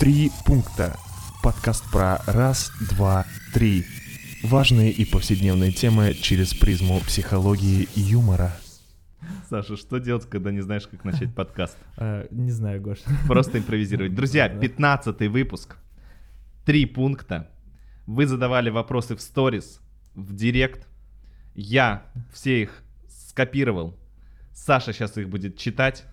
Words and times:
Три 0.00 0.32
пункта. 0.46 0.96
Подкаст 1.42 1.84
про 1.92 2.22
раз, 2.24 2.72
два, 2.88 3.26
три. 3.52 3.84
Важные 4.42 4.90
и 4.90 5.04
повседневные 5.04 5.72
темы 5.72 6.14
через 6.14 6.54
призму 6.54 7.00
психологии 7.00 7.86
и 7.94 8.00
юмора. 8.00 8.56
Саша, 9.50 9.76
что 9.76 9.98
делать, 9.98 10.24
когда 10.24 10.52
не 10.52 10.62
знаешь, 10.62 10.86
как 10.86 11.04
начать 11.04 11.34
подкаст? 11.34 11.76
Э, 11.98 12.26
Не 12.30 12.50
знаю, 12.50 12.80
Гош. 12.80 13.00
Просто 13.26 13.58
импровизировать. 13.58 14.14
Друзья, 14.14 14.48
15 14.48 15.20
выпуск. 15.28 15.76
Три 16.64 16.86
пункта. 16.86 17.50
Вы 18.06 18.26
задавали 18.26 18.70
вопросы 18.70 19.14
в 19.14 19.20
сторис, 19.20 19.82
в 20.14 20.34
директ. 20.34 20.88
Я 21.54 22.04
все 22.32 22.62
их 22.62 22.82
скопировал. 23.06 23.94
Саша 24.54 24.94
сейчас 24.94 25.18
их 25.18 25.28
будет 25.28 25.58
читать. 25.58 26.06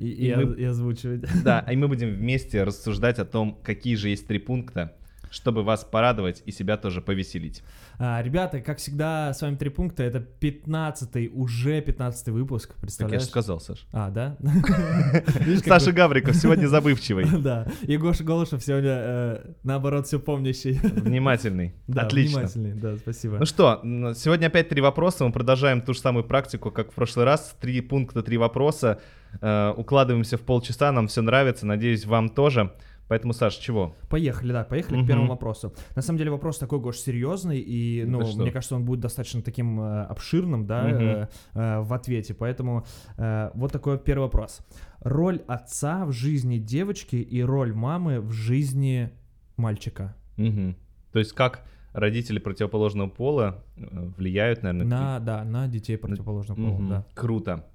И, 0.00 0.08
И 0.08 0.30
и, 0.30 0.34
мы- 0.34 0.56
и 0.56 0.64
озвучивать. 0.64 1.22
Да, 1.44 1.60
и 1.70 1.76
мы 1.76 1.88
будем 1.92 2.10
вместе 2.14 2.62
рассуждать 2.64 3.18
о 3.18 3.24
том, 3.24 3.58
какие 3.62 3.96
же 3.96 4.08
есть 4.08 4.26
три 4.26 4.38
пункта, 4.38 4.94
чтобы 5.30 5.62
вас 5.62 5.84
порадовать 5.84 6.42
и 6.46 6.52
себя 6.52 6.76
тоже 6.76 7.00
повеселить. 7.02 7.62
А, 8.02 8.22
ребята, 8.22 8.60
как 8.60 8.78
всегда, 8.78 9.32
с 9.34 9.42
вами 9.42 9.56
три 9.56 9.68
пункта. 9.68 10.02
Это 10.02 10.26
15-й, 10.40 11.30
уже 11.34 11.80
15-й 11.80 12.30
выпуск. 12.32 12.68
Так 12.70 12.76
я 12.78 12.80
Представляешь? 12.80 13.22
же 13.22 13.28
сказал, 13.28 13.60
Саша. 13.60 13.82
А, 13.92 14.10
да? 14.10 14.36
Саша 15.66 15.92
Гавриков 15.92 16.34
сегодня 16.34 16.66
забывчивый, 16.66 17.26
бы- 17.26 17.38
Да. 17.38 17.66
И 17.82 17.96
Гоша 17.96 18.24
Голышев 18.24 18.62
сегодня, 18.64 18.90
э, 18.90 19.50
наоборот, 19.62 20.06
все 20.06 20.18
помнящий. 20.18 20.78
внимательный. 20.82 21.74
Да, 21.86 22.02
Отлично. 22.02 22.38
внимательный, 22.38 22.72
да, 22.72 22.96
спасибо. 22.96 23.36
Ну 23.38 23.44
что, 23.46 23.80
сегодня 24.16 24.46
опять 24.46 24.68
три 24.68 24.80
вопроса. 24.80 25.24
Мы 25.24 25.32
продолжаем 25.32 25.82
ту 25.82 25.92
же 25.94 26.00
самую 26.00 26.24
практику, 26.24 26.70
как 26.70 26.92
в 26.92 26.94
прошлый 26.94 27.24
раз. 27.26 27.54
Три 27.60 27.80
пункта, 27.82 28.22
три 28.22 28.36
вопроса. 28.38 29.00
Э, 29.40 29.72
укладываемся 29.76 30.36
в 30.36 30.40
полчаса, 30.42 30.92
нам 30.92 31.06
все 31.08 31.22
нравится. 31.22 31.66
Надеюсь, 31.66 32.04
вам 32.06 32.28
тоже. 32.28 32.72
Поэтому, 33.08 33.32
Саш, 33.32 33.56
чего? 33.56 33.96
Поехали, 34.08 34.52
да, 34.52 34.62
поехали 34.62 34.96
Мгм. 34.98 35.04
к 35.04 35.08
первому 35.08 35.28
вопросу. 35.30 35.74
На 35.96 36.02
самом 36.02 36.18
деле 36.18 36.30
вопрос 36.30 36.58
такой, 36.58 36.78
Гош, 36.78 36.96
серьезный, 36.98 37.58
и, 37.58 38.04
Да 38.04 38.10
ну, 38.12 38.24
что? 38.24 38.40
мне 38.42 38.52
кажется, 38.52 38.76
он 38.76 38.84
будет 38.84 39.00
достаточно 39.00 39.42
таким 39.42 39.80
э, 39.80 40.04
обширным, 40.04 40.64
да, 40.66 40.84
Мгм. 40.84 40.96
э, 41.00 41.28
э, 41.54 41.80
в 41.80 41.92
ответе. 41.92 42.34
Поэтому 42.34 42.86
э, 43.16 43.50
вот 43.54 43.72
такой 43.72 43.98
первый 43.98 44.22
вопрос. 44.26 44.60
Роль 45.00 45.40
отца 45.48 46.06
в 46.06 46.12
жизни 46.12 46.58
девочки 46.58 47.16
и 47.16 47.42
роль 47.42 47.72
мамы 47.72 48.20
в 48.20 48.30
жизни 48.30 49.10
мальчика. 49.56 50.14
Мгм. 50.36 50.76
То 51.12 51.18
есть, 51.18 51.32
как 51.32 51.64
родители 51.92 52.38
противоположного 52.38 53.08
пола 53.08 53.64
э, 53.76 53.82
влияют, 54.16 54.62
наверное, 54.62 54.86
На, 54.86 55.18
да, 55.18 55.42
на 55.42 55.66
детей 55.66 55.96
противоположного 55.98 56.56
пола, 56.60 56.78
Мгм. 56.78 56.88
да. 56.88 57.04
Круто. 57.14 57.66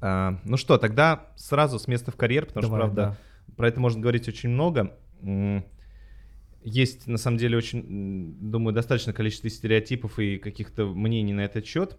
А, 0.00 0.38
ну 0.44 0.56
что, 0.56 0.78
тогда 0.78 1.26
сразу 1.36 1.78
с 1.78 1.88
места 1.88 2.10
в 2.10 2.16
карьер, 2.16 2.46
потому 2.46 2.68
Давай, 2.68 2.80
что, 2.80 2.94
правда, 2.94 3.16
про 3.56 3.68
это 3.68 3.80
можно 3.80 4.00
говорить 4.00 4.28
очень 4.28 4.50
много. 4.50 4.96
Есть, 6.64 7.06
на 7.06 7.18
самом 7.18 7.38
деле, 7.38 7.56
очень, 7.56 8.36
думаю, 8.40 8.74
достаточное 8.74 9.14
количество 9.14 9.48
стереотипов 9.48 10.18
и 10.18 10.38
каких-то 10.38 10.86
мнений 10.86 11.32
на 11.32 11.40
этот 11.42 11.64
счет. 11.66 11.96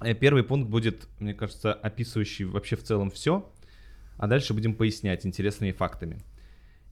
Э, 0.00 0.14
Первый 0.14 0.42
пункт 0.44 0.68
будет, 0.70 1.08
мне 1.20 1.34
кажется, 1.34 1.72
описывающий 1.72 2.46
вообще 2.46 2.76
в 2.76 2.82
целом 2.82 3.10
все, 3.10 3.50
а 4.16 4.26
дальше 4.26 4.54
будем 4.54 4.74
пояснять 4.74 5.24
интересными 5.26 5.72
фактами. 5.72 6.20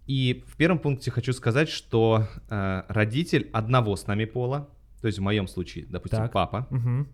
И 0.06 0.44
в 0.46 0.56
первом 0.56 0.78
пункте 0.78 1.10
хочу 1.10 1.32
сказать, 1.32 1.70
что 1.70 2.28
э, 2.50 2.82
родитель 2.88 3.48
одного 3.52 3.96
с 3.96 4.06
нами 4.06 4.26
пола, 4.26 4.68
то 5.00 5.06
есть 5.06 5.18
в 5.18 5.22
моем 5.22 5.48
случае, 5.48 5.86
допустим, 5.86 6.18
Так. 6.18 6.32
папа, 6.32 6.66
Мгм. 6.70 7.08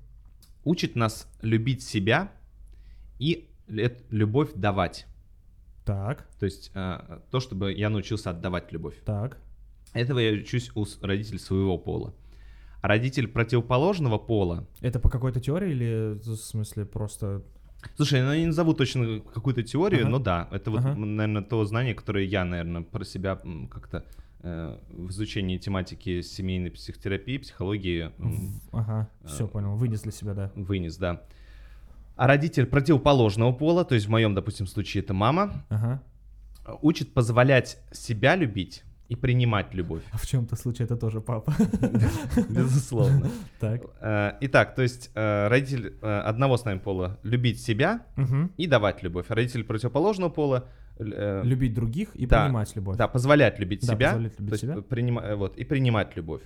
учит 0.64 0.96
нас 0.96 1.28
любить 1.42 1.82
себя 1.84 2.32
и 3.20 3.48
любовь 4.10 4.50
давать. 4.54 5.06
Так, 5.84 6.28
То 6.38 6.46
есть 6.46 6.70
э, 6.74 7.20
то, 7.30 7.40
чтобы 7.40 7.72
я 7.72 7.88
научился 7.90 8.30
отдавать 8.30 8.72
любовь. 8.72 8.96
так. 9.04 9.38
Этого 9.92 10.20
я 10.20 10.40
учусь 10.40 10.70
у 10.76 10.86
родителей 11.02 11.38
своего 11.40 11.76
пола. 11.76 12.14
А 12.80 12.86
родитель 12.88 13.26
противоположного 13.26 14.18
пола... 14.18 14.68
Это 14.80 15.00
по 15.00 15.08
какой-то 15.10 15.40
теории 15.40 15.70
или, 15.72 16.20
в 16.22 16.36
смысле, 16.36 16.84
просто... 16.86 17.42
Слушай, 17.96 18.22
ну 18.22 18.32
я 18.32 18.38
не 18.38 18.46
назову 18.46 18.72
точно 18.74 19.20
какую-то 19.20 19.62
теорию, 19.64 20.02
Ага. 20.02 20.10
но 20.10 20.18
да, 20.20 20.48
это 20.52 20.70
вот, 20.70 20.80
Ага. 20.80 20.94
наверное, 20.94 21.42
то 21.42 21.64
знание, 21.64 21.94
которое 21.94 22.24
я, 22.24 22.44
наверное, 22.44 22.82
про 22.82 23.04
себя 23.04 23.40
как-то 23.70 24.04
э, 24.42 24.78
в 24.90 25.10
изучении 25.10 25.58
тематики 25.58 26.20
семейной 26.20 26.70
психотерапии, 26.70 27.38
психологии 27.38 28.12
Ага, 28.70 29.10
все 29.26 29.46
э, 29.46 29.48
понял, 29.48 29.74
вынес 29.76 30.02
для 30.02 30.12
себя, 30.12 30.34
да. 30.34 30.52
вынес, 30.54 30.96
да. 30.98 31.22
А 32.20 32.26
родитель 32.26 32.66
противоположного 32.66 33.50
пола, 33.52 33.82
то 33.84 33.94
есть 33.94 34.06
в 34.06 34.10
моем, 34.10 34.34
допустим, 34.34 34.66
случае 34.66 35.02
это 35.02 35.14
мама, 35.14 35.64
Ага. 35.70 36.02
учит 36.82 37.14
позволять 37.14 37.78
себя 37.92 38.36
любить 38.36 38.82
и 39.08 39.16
принимать 39.16 39.72
любовь. 39.74 40.02
А 40.12 40.18
в 40.18 40.26
чем-то 40.26 40.54
случае 40.56 40.84
это 40.84 40.96
тоже 40.98 41.22
папа. 41.22 41.54
Безусловно. 42.50 43.26
Так. 43.58 43.80
Э, 44.02 44.32
Итак, 44.42 44.74
то 44.74 44.82
есть 44.82 45.10
э, 45.14 45.48
родитель 45.48 45.94
э, 46.02 46.18
одного 46.20 46.58
с 46.58 46.64
нами 46.66 46.78
пола 46.78 47.18
любить 47.22 47.58
себя 47.62 48.02
Мгм. 48.16 48.50
и 48.58 48.66
давать 48.66 49.02
любовь, 49.02 49.24
а 49.30 49.34
родитель 49.34 49.64
противоположного 49.64 50.28
пола 50.30 50.64
Любить 50.98 51.72
других 51.72 52.14
и 52.14 52.26
да, 52.26 52.42
принимать 52.44 52.76
любовь. 52.76 52.98
да, 52.98 53.08
позволять 53.08 53.58
любить 53.58 53.80
Да, 53.86 53.94
себя, 53.94 54.08
позволять 54.10 54.38
любить 54.38 54.48
то 54.50 54.54
есть 54.54 54.60
себя. 54.64 54.74
принима- 54.96 55.22
э, 55.24 55.34
вот, 55.36 55.56
и 55.56 55.64
принимать 55.64 56.14
любовь. 56.16 56.42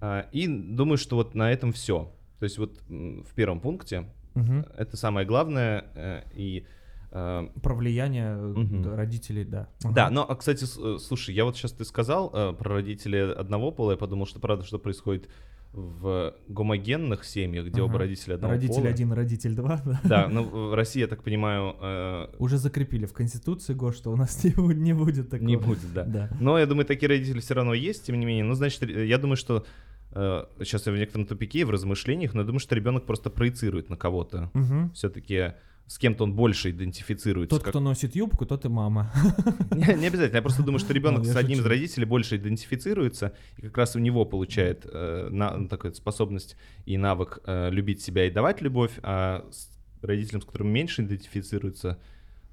Э, 0.00 0.22
И 0.30 0.46
думаю, 0.46 0.98
что 0.98 1.16
вот 1.16 1.34
на 1.34 1.50
этом 1.50 1.72
все. 1.72 2.12
То 2.38 2.44
есть 2.44 2.58
вот 2.58 2.78
в 2.88 3.34
первом 3.34 3.58
пункте 3.58 4.04
Мгм. 4.34 4.66
это 4.76 4.96
самое 4.96 5.26
главное. 5.26 5.84
э, 5.94 6.22
И 6.34 6.66
э, 7.12 7.48
Про 7.62 7.74
влияние 7.74 8.36
да, 8.82 8.96
родителей, 8.96 9.44
да. 9.44 9.68
Да, 9.82 10.10
но, 10.10 10.24
а, 10.28 10.34
кстати, 10.34 10.64
слушай, 10.98 11.34
я 11.34 11.44
вот 11.44 11.56
сейчас 11.56 11.72
ты 11.72 11.84
сказал 11.84 12.30
про 12.30 12.74
родителей 12.74 13.32
одного 13.32 13.70
пола, 13.70 13.92
я 13.92 13.96
подумал, 13.96 14.26
что 14.26 14.40
правда, 14.40 14.64
что 14.64 14.78
происходит 14.78 15.28
в 15.72 16.34
гомогенных 16.48 17.24
семьях, 17.24 17.66
где 17.66 17.82
оба 17.82 17.94
Ага. 17.94 17.98
родителя 18.04 18.34
одного 18.36 18.52
Родитель 18.54 18.74
пола. 18.76 18.88
один, 18.90 19.12
родитель 19.12 19.54
два. 19.56 19.82
да. 19.84 20.00
Да, 20.04 20.28
ну 20.28 20.44
в 20.44 20.74
России, 20.74 21.00
я 21.00 21.08
так 21.08 21.24
понимаю, 21.24 21.74
э, 21.80 22.28
Уже 22.38 22.58
закрепили 22.58 23.06
в 23.06 23.12
Конституции, 23.12 23.74
Гош, 23.74 23.96
что 23.96 24.12
у 24.12 24.16
нас 24.16 24.42
не, 24.44 24.52
не 24.74 24.92
будет 24.92 25.30
такого. 25.30 25.48
не 25.48 25.56
будет, 25.56 25.92
да. 25.92 26.04
Да. 26.04 26.28
Но 26.38 26.58
я 26.60 26.66
думаю, 26.66 26.86
такие 26.86 27.08
родители 27.08 27.40
все 27.40 27.54
равно 27.54 27.74
есть, 27.74 28.06
тем 28.06 28.20
не 28.20 28.24
менее. 28.26 28.44
Ну, 28.44 28.54
значит, 28.54 28.88
я 28.88 29.18
думаю, 29.18 29.36
что 29.36 29.66
сейчас 30.14 30.86
я 30.86 30.92
в 30.92 30.96
некотором 30.96 31.26
тупике 31.26 31.64
в 31.64 31.70
размышлениях, 31.70 32.34
но 32.34 32.40
я 32.40 32.46
думаю, 32.46 32.60
что 32.60 32.74
ребенок 32.74 33.04
просто 33.06 33.30
проецирует 33.30 33.90
на 33.90 33.96
кого-то. 33.96 34.50
Мгм. 34.54 34.92
Все-таки 34.92 35.54
с 35.86 35.98
кем-то 35.98 36.24
он 36.24 36.34
больше 36.34 36.70
идентифицируется. 36.70 37.56
Тот, 37.56 37.62
как- 37.62 37.72
кто 37.72 37.80
носит 37.80 38.16
юбку, 38.16 38.46
тот 38.46 38.64
и 38.64 38.68
мама. 38.68 39.12
Не, 39.70 39.94
не 39.94 40.06
обязательно. 40.06 40.36
Я 40.36 40.42
просто 40.42 40.62
думаю, 40.62 40.78
что 40.78 40.94
ребенок 40.94 41.18
Ладно, 41.18 41.32
с 41.34 41.36
одним 41.36 41.58
из 41.58 41.66
родителей 41.66 42.06
больше 42.06 42.36
идентифицируется, 42.36 43.34
и 43.58 43.62
как 43.62 43.76
раз 43.76 43.94
у 43.94 43.98
него 43.98 44.24
получает 44.24 44.86
э, 44.90 45.28
на, 45.30 45.54
ну, 45.56 45.68
такую 45.68 45.92
способность 45.94 46.56
и 46.86 46.96
навык 46.96 47.40
э, 47.44 47.68
любить 47.70 48.00
себя 48.00 48.24
и 48.26 48.30
давать 48.30 48.62
любовь, 48.62 48.92
а 49.02 49.44
с 49.50 49.68
родителем, 50.00 50.40
с 50.40 50.44
которым 50.46 50.68
меньше 50.68 51.02
идентифицируется, 51.02 51.98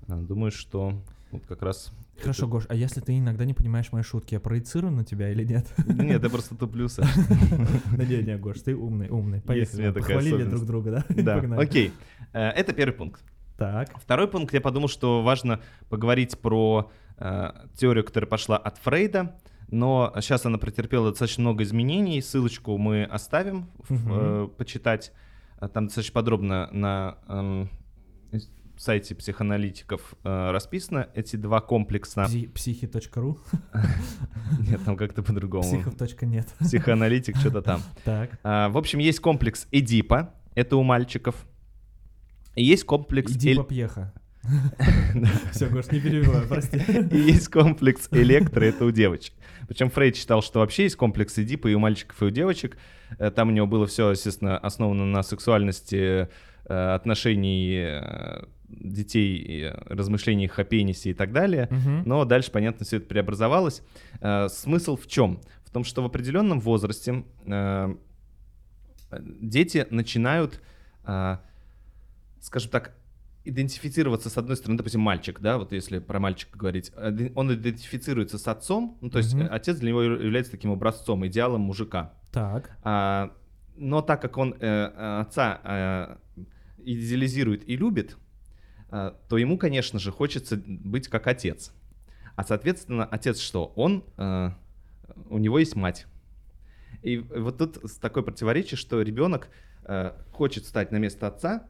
э, 0.10 0.14
думаю, 0.16 0.52
что 0.52 1.02
вот 1.32 1.46
как 1.48 1.62
раз... 1.62 1.92
Хорошо, 2.20 2.48
Гош, 2.48 2.66
а 2.70 2.76
если 2.76 3.00
ты 3.02 3.18
иногда 3.18 3.46
не 3.46 3.54
понимаешь 3.54 3.92
мои 3.92 4.04
шутки, 4.04 4.34
я 4.36 4.40
проецирую 4.40 4.92
на 4.92 5.04
тебя 5.04 5.32
или 5.32 5.44
нет? 5.44 5.66
это- 5.78 5.94
Нет, 5.94 6.24
я 6.24 6.30
просто 6.30 6.56
туплю, 6.56 6.88
Саш. 6.88 7.08
Да 7.98 8.04
не, 8.06 8.22
не, 8.22 8.38
Гош, 8.38 8.62
ты 8.62 8.76
умный, 8.76 9.10
умный. 9.10 9.42
Поехали. 9.42 9.92
Похвалили 9.92 10.44
друг 10.44 10.66
друга, 10.66 11.04
да? 11.10 11.24
Да, 11.24 11.56
окей. 11.58 11.92
Э, 12.34 12.50
Это 12.50 12.74
первый 12.74 12.94
пункт. 12.94 13.22
Так. 13.58 13.90
Второй 14.00 14.28
пункт, 14.28 14.54
я 14.54 14.62
подумал, 14.62 14.88
что 14.88 15.22
важно 15.24 15.62
поговорить 15.90 16.38
про 16.40 16.92
э, 17.18 17.50
теорию, 17.76 18.04
которая 18.04 18.30
пошла 18.30 18.58
от 18.58 18.78
Фрейда, 18.80 19.36
но 19.70 20.12
сейчас 20.22 20.46
она 20.46 20.58
претерпела 20.58 21.10
достаточно 21.12 21.42
много 21.42 21.64
изменений. 21.64 22.22
Ссылочку 22.22 22.78
мы 22.78 23.04
оставим 23.04 23.68
в- 23.90 24.12
э, 24.12 24.48
почитать. 24.58 25.12
Там 25.74 25.86
достаточно 25.88 26.14
подробно 26.14 26.70
на 26.72 27.18
эм, 27.28 27.70
сайте 28.82 29.14
психоаналитиков 29.14 30.16
э, 30.24 30.52
расписано 30.52 31.08
эти 31.14 31.36
два 31.36 31.62
комплекса. 31.62 32.24
Пси- 32.24 32.50
Психи.ру, 32.52 33.38
Нет, 34.60 34.84
там 34.84 34.98
как-то 34.98 35.22
по-другому. 35.22 35.64
психов.нет. 35.64 36.48
Психоаналитик, 36.60 37.38
что-то 37.38 37.62
там. 37.62 37.82
Так. 38.04 38.40
А, 38.44 38.70
В 38.70 38.78
общем, 38.78 38.98
есть 39.00 39.20
комплекс 39.20 39.68
Эдипа, 39.72 40.34
это 40.56 40.78
у 40.78 40.84
мальчиков. 40.84 41.36
И 42.56 42.64
есть 42.64 42.84
комплекс... 42.86 43.32
По 43.56 43.64
пьеха. 43.64 44.14
Все, 45.52 45.68
Гош, 45.68 45.92
не 45.92 46.00
перебивай, 46.00 46.48
прости. 46.48 46.82
Есть 47.16 47.50
комплекс 47.50 48.08
электро, 48.12 48.64
это 48.66 48.86
у 48.86 48.92
девочек. 48.92 49.36
Причем 49.68 49.92
Фрейд 49.92 50.16
считал, 50.16 50.42
что 50.42 50.60
вообще 50.60 50.84
есть 50.84 50.96
комплекс 50.96 51.38
Эдипа 51.38 51.68
и 51.68 51.76
у 51.76 51.80
мальчиков, 51.80 52.20
и 52.24 52.26
у 52.26 52.30
девочек. 52.32 52.78
Э, 53.20 53.30
Там 53.30 53.50
у 53.50 53.52
него 53.52 53.68
было 53.68 53.86
все, 53.86 54.10
естественно, 54.10 54.58
основано 54.58 55.06
на 55.06 55.22
сексуальности, 55.22 56.28
э, 56.66 56.94
отношений 56.96 57.76
э, 57.78 58.44
детей, 58.80 59.38
и 59.38 59.74
размышлениях 59.86 60.58
о 60.60 60.64
пенисе 60.64 61.12
и 61.12 61.14
так 61.14 61.32
далее. 61.32 61.68
Мгм. 61.70 62.04
Но 62.06 62.26
дальше, 62.26 62.52
понятно, 62.52 62.86
все 62.86 62.98
это 62.98 63.08
преобразовалось. 63.08 63.82
Э, 64.20 64.48
Смысл 64.50 64.96
в 64.96 65.08
чем? 65.08 65.42
В 65.66 65.72
том, 65.72 65.84
что 65.84 66.02
в 66.02 66.06
определенном 66.06 66.60
возрасте 66.60 67.24
э, 67.46 67.96
дети 69.20 69.88
начинают, 69.90 70.62
э, 71.06 71.38
скажем 72.42 72.72
так, 72.72 72.94
идентифицироваться, 73.44 74.30
с 74.30 74.38
одной 74.38 74.56
стороны, 74.56 74.78
допустим, 74.78 75.02
мальчик, 75.02 75.40
да, 75.40 75.58
вот 75.58 75.72
если 75.72 76.00
про 76.00 76.20
мальчика 76.20 76.58
говорить, 76.58 76.92
он 77.36 77.54
идентифицируется 77.54 78.38
с 78.38 78.48
отцом, 78.48 78.98
ну, 79.02 79.10
то 79.10 79.18
есть 79.18 79.34
отец 79.34 79.78
для 79.78 79.90
него 79.90 80.04
является 80.04 80.52
таким 80.52 80.72
образцом, 80.72 81.26
идеалом 81.26 81.62
мужика. 81.62 82.14
Так. 82.32 82.78
А, 82.84 83.34
но 83.76 84.02
так 84.02 84.22
как 84.22 84.38
он 84.38 84.56
э, 84.60 84.86
отца 85.22 85.60
э, 85.64 86.44
идеализирует 86.78 87.68
и 87.68 87.76
любит, 87.76 88.18
то 88.92 89.38
ему, 89.38 89.58
конечно 89.58 90.00
же, 90.00 90.12
хочется 90.12 90.62
быть 90.66 91.08
как 91.08 91.28
отец. 91.28 91.74
А, 92.36 92.44
соответственно, 92.44 93.06
отец 93.06 93.40
что? 93.40 93.72
Он, 93.76 94.04
э, 94.18 94.50
у 95.30 95.38
него 95.38 95.60
есть 95.60 95.76
мать. 95.76 96.08
И 97.02 97.18
вот 97.18 97.58
тут 97.58 97.80
такое 98.00 98.24
противоречие, 98.24 98.78
что 98.78 99.02
ребенок 99.02 99.50
э, 99.86 100.12
хочет 100.32 100.66
стать 100.66 100.92
на 100.92 100.98
место 100.98 101.28
отца 101.28 101.64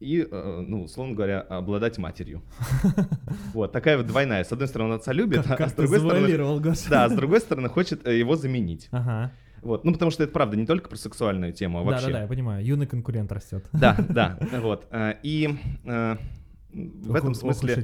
и, 0.00 0.26
э, 0.28 0.64
ну, 0.66 0.84
условно 0.84 1.14
говоря, 1.14 1.40
обладать 1.40 1.98
матерью. 1.98 2.42
Вот, 3.54 3.72
такая 3.72 3.96
вот 3.96 4.06
двойная. 4.06 4.44
С 4.44 4.52
одной 4.52 4.68
стороны, 4.68 4.94
он 4.94 4.96
отца 4.96 5.12
любит, 5.12 5.44
Как, 5.44 5.60
а 5.60 5.68
с 5.68 5.72
другой 5.72 6.00
стороны... 6.00 6.60
Гоша. 6.60 6.90
Да, 6.90 7.08
с 7.08 7.12
другой 7.12 7.40
стороны, 7.40 7.68
хочет 7.68 8.06
э, 8.06 8.18
его 8.18 8.36
заменить. 8.36 8.88
Ага. 8.90 9.30
Вот, 9.62 9.84
ну 9.84 9.92
потому 9.92 10.10
что 10.10 10.24
это 10.24 10.32
правда 10.32 10.56
не 10.56 10.66
только 10.66 10.88
про 10.88 10.96
сексуальную 10.96 11.52
тему, 11.52 11.78
а 11.78 11.82
вообще. 11.84 12.06
Да-да-да, 12.06 12.22
я 12.22 12.26
понимаю. 12.26 12.64
Юный 12.64 12.86
конкурент 12.86 13.30
растет. 13.30 13.64
Да, 13.72 13.96
да, 14.08 14.38
вот. 14.60 14.86
э, 14.90 15.14
И 15.22 15.56
э, 15.84 16.16
в 16.72 17.14
этом 17.14 17.30
Ох 17.30 17.36
смысле, 17.36 17.74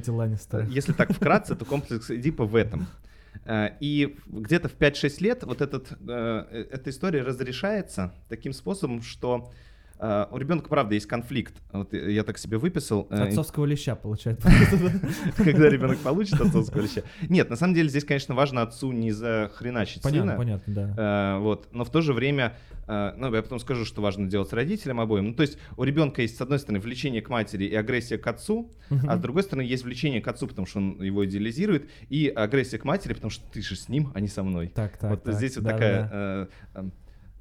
э, 0.51 0.65
если 0.69 0.93
так 0.93 1.11
вкратце, 1.13 1.55
то 1.55 1.65
комплекс 1.65 2.09
Эдипа 2.09 2.45
в 2.45 2.55
этом. 2.55 2.87
Э, 3.45 3.69
И 3.79 4.17
где-то 4.27 4.69
в 4.69 4.73
5-6 4.75 5.21
лет 5.21 5.43
вот 5.43 5.61
этот, 5.61 5.91
э, 6.07 6.65
эта 6.71 6.89
история 6.89 7.21
разрешается 7.21 8.13
таким 8.27 8.53
способом, 8.53 9.01
что 9.01 9.51
у 9.99 10.37
ребенка, 10.37 10.69
правда, 10.69 10.95
есть 10.95 11.07
конфликт. 11.07 11.55
Вот 11.73 11.93
я 11.93 12.23
так 12.23 12.37
себе 12.37 12.57
выписал. 12.57 13.07
э, 13.09 13.27
Отцовского 13.27 13.65
леща 13.65 13.95
получает. 13.95 14.41
когда 15.37 15.69
ребенок 15.69 15.99
получит 15.99 16.39
отцовского 16.39 16.81
леща. 16.81 17.01
Нет, 17.27 17.49
на 17.49 17.57
самом 17.57 17.73
деле 17.73 17.89
здесь, 17.89 18.05
конечно, 18.05 18.33
важно 18.33 18.61
отцу 18.61 18.91
не 18.93 19.11
захреначить 19.11 20.03
сына. 20.03 20.35
понятно, 20.37 20.73
да. 20.73 21.35
Э, 21.35 21.39
вот. 21.39 21.67
Но 21.73 21.83
в 21.83 21.89
то 21.89 21.99
же 21.99 22.13
время, 22.13 22.55
э, 22.87 23.13
ну, 23.17 23.33
я 23.35 23.41
потом 23.41 23.59
скажу, 23.59 23.83
что 23.83 24.01
важно 24.01 24.27
делать 24.27 24.49
с 24.49 24.53
родителям 24.53 25.01
обоим. 25.01 25.27
Ну, 25.27 25.33
то 25.33 25.41
есть 25.41 25.57
у 25.75 25.83
ребенка 25.83 26.21
есть, 26.21 26.37
с 26.37 26.41
одной 26.41 26.59
стороны, 26.59 26.79
влечение 26.79 27.21
к 27.21 27.29
матери 27.29 27.65
и 27.65 27.75
агрессия 27.75 28.17
к 28.17 28.25
отцу, 28.27 28.71
а 28.89 29.17
с 29.17 29.19
другой 29.19 29.43
стороны, 29.43 29.65
есть 29.65 29.83
влечение 29.83 30.21
к 30.21 30.27
отцу, 30.27 30.47
потому 30.47 30.65
что 30.65 30.79
он 30.79 31.01
его 31.01 31.25
идеализирует, 31.25 31.89
и 32.07 32.27
агрессия 32.27 32.77
к 32.77 32.85
матери, 32.85 33.13
потому 33.13 33.31
что 33.31 33.43
ты 33.51 33.61
же 33.61 33.75
с 33.75 33.89
ним, 33.89 34.11
а 34.15 34.21
не 34.21 34.27
со 34.27 34.43
мной. 34.43 34.71
Так, 34.73 34.97
так, 34.97 35.09
вот 35.09 35.35
здесь 35.35 35.57
вот 35.57 35.65
такая... 35.65 36.47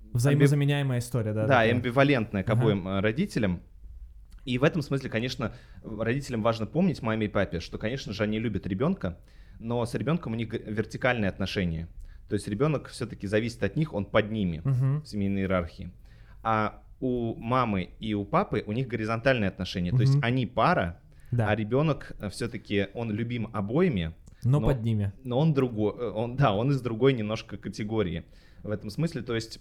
э, 0.09 0.15
э, 0.15 0.17
Взаимозаменяемая 0.17 0.99
история, 0.99 1.33
да. 1.33 1.43
да, 1.43 1.49
такая. 1.49 1.71
амбивалентная 1.73 2.43
к 2.43 2.51
Ага. 2.51 2.61
обоим 2.61 2.89
э, 2.89 3.01
родителям. 3.01 3.61
И 4.45 4.57
в 4.59 4.65
этом 4.65 4.81
смысле, 4.83 5.11
конечно, 5.11 5.53
родителям 5.85 6.43
важно 6.43 6.67
помнить, 6.67 7.03
маме 7.03 7.27
и 7.27 7.29
папе, 7.29 7.61
что, 7.61 7.77
конечно 7.79 8.13
же, 8.13 8.23
они 8.23 8.39
любят 8.39 8.67
ребенка, 8.67 9.19
но 9.59 9.85
с 9.85 9.95
ребенком 9.95 10.33
у 10.33 10.37
них 10.37 10.53
вертикальные 10.53 11.29
отношения. 11.29 11.89
То 12.29 12.35
есть 12.35 12.49
ребенок 12.49 12.89
все-таки 12.89 13.27
зависит 13.27 13.63
от 13.63 13.77
них, 13.77 13.93
он 13.95 14.05
под 14.07 14.31
ними 14.31 14.63
Мгм. 14.65 15.03
в 15.03 15.07
семейной 15.09 15.43
иерархии. 15.43 15.91
А 16.43 16.83
у 17.01 17.35
мамы 17.37 17.91
и 18.01 18.15
у 18.15 18.25
папы 18.25 18.65
у 18.67 18.73
них 18.73 18.89
горизонтальные 18.89 19.49
отношения. 19.49 19.91
То 19.93 20.01
есть 20.01 20.17
они 20.23 20.47
пара, 20.47 21.01
Да, 21.31 21.49
а 21.49 21.55
ребенок 21.55 22.13
все-таки 22.31 22.89
он 22.95 23.11
любим 23.11 23.51
обоими, 23.53 24.15
но 24.45 24.61
но- 24.61 24.69
под 24.69 24.83
ними. 24.83 25.13
но 25.25 25.39
он 25.39 25.53
другой, 25.53 25.93
э, 25.99 26.09
он, 26.11 26.37
да, 26.37 26.55
он 26.55 26.71
из 26.71 26.81
другой 26.81 27.13
немножко 27.13 27.57
категории 27.59 28.25
в 28.63 28.71
этом 28.71 28.89
смысле, 28.91 29.23
то 29.23 29.35
есть 29.35 29.61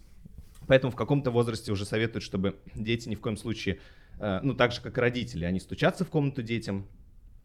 поэтому 0.66 0.92
в 0.92 0.96
каком-то 0.96 1.32
возрасте 1.32 1.72
уже 1.72 1.86
советуют, 1.86 2.24
чтобы 2.24 2.58
дети 2.76 3.10
ни 3.10 3.16
в 3.16 3.22
коем 3.22 3.38
случае, 3.38 3.80
э, 4.20 4.40
ну 4.42 4.54
так 4.54 4.72
же 4.72 4.82
как 4.82 4.98
и 4.98 5.02
родители, 5.02 5.46
они 5.46 5.60
стучатся 5.60 6.06
в 6.06 6.10
комнату 6.10 6.42
детям, 6.42 6.88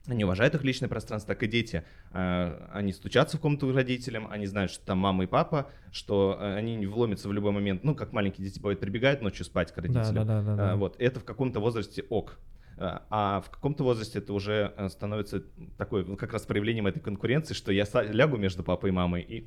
они 0.06 0.24
уважают 0.24 0.54
их 0.54 0.64
личное 0.64 0.88
пространство, 0.88 1.34
так 1.34 1.42
и 1.44 1.46
дети, 1.46 1.84
э, 2.12 2.68
они 2.72 2.92
стучатся 2.92 3.36
в 3.36 3.40
комнату 3.40 3.72
родителям, 3.72 4.26
они 4.30 4.46
знают, 4.46 4.72
что 4.72 4.84
там 4.84 4.98
мама 4.98 5.24
и 5.24 5.26
папа, 5.26 5.70
что 5.92 6.36
э, 6.40 6.56
они 6.56 6.74
не 6.74 6.86
вломятся 6.86 7.28
в 7.28 7.32
любой 7.32 7.52
момент, 7.52 7.84
ну 7.84 7.94
как 7.94 8.12
маленькие 8.12 8.46
дети 8.48 8.58
бывают, 8.58 8.80
прибегают 8.80 9.22
ночью 9.22 9.44
спать 9.44 9.70
к 9.72 9.76
Да, 9.76 9.82
родителям, 9.82 10.14
да, 10.14 10.24
да, 10.24 10.42
да, 10.42 10.56
да. 10.56 10.72
Э, 10.72 10.76
Вот, 10.76 10.96
это 10.98 11.20
в 11.20 11.24
каком-то 11.24 11.60
возрасте 11.60 12.02
ок. 12.08 12.38
А 12.78 13.42
в 13.46 13.50
каком-то 13.50 13.84
возрасте 13.84 14.18
это 14.18 14.32
уже 14.32 14.74
становится 14.88 15.44
такой, 15.76 16.04
ну, 16.04 16.16
как 16.16 16.32
раз 16.32 16.46
проявлением 16.46 16.86
этой 16.88 17.00
конкуренции, 17.00 17.54
что 17.54 17.70
я 17.70 17.86
лягу 18.02 18.38
между 18.38 18.64
папой 18.64 18.90
и 18.90 18.92
мамой 18.92 19.22
и 19.22 19.46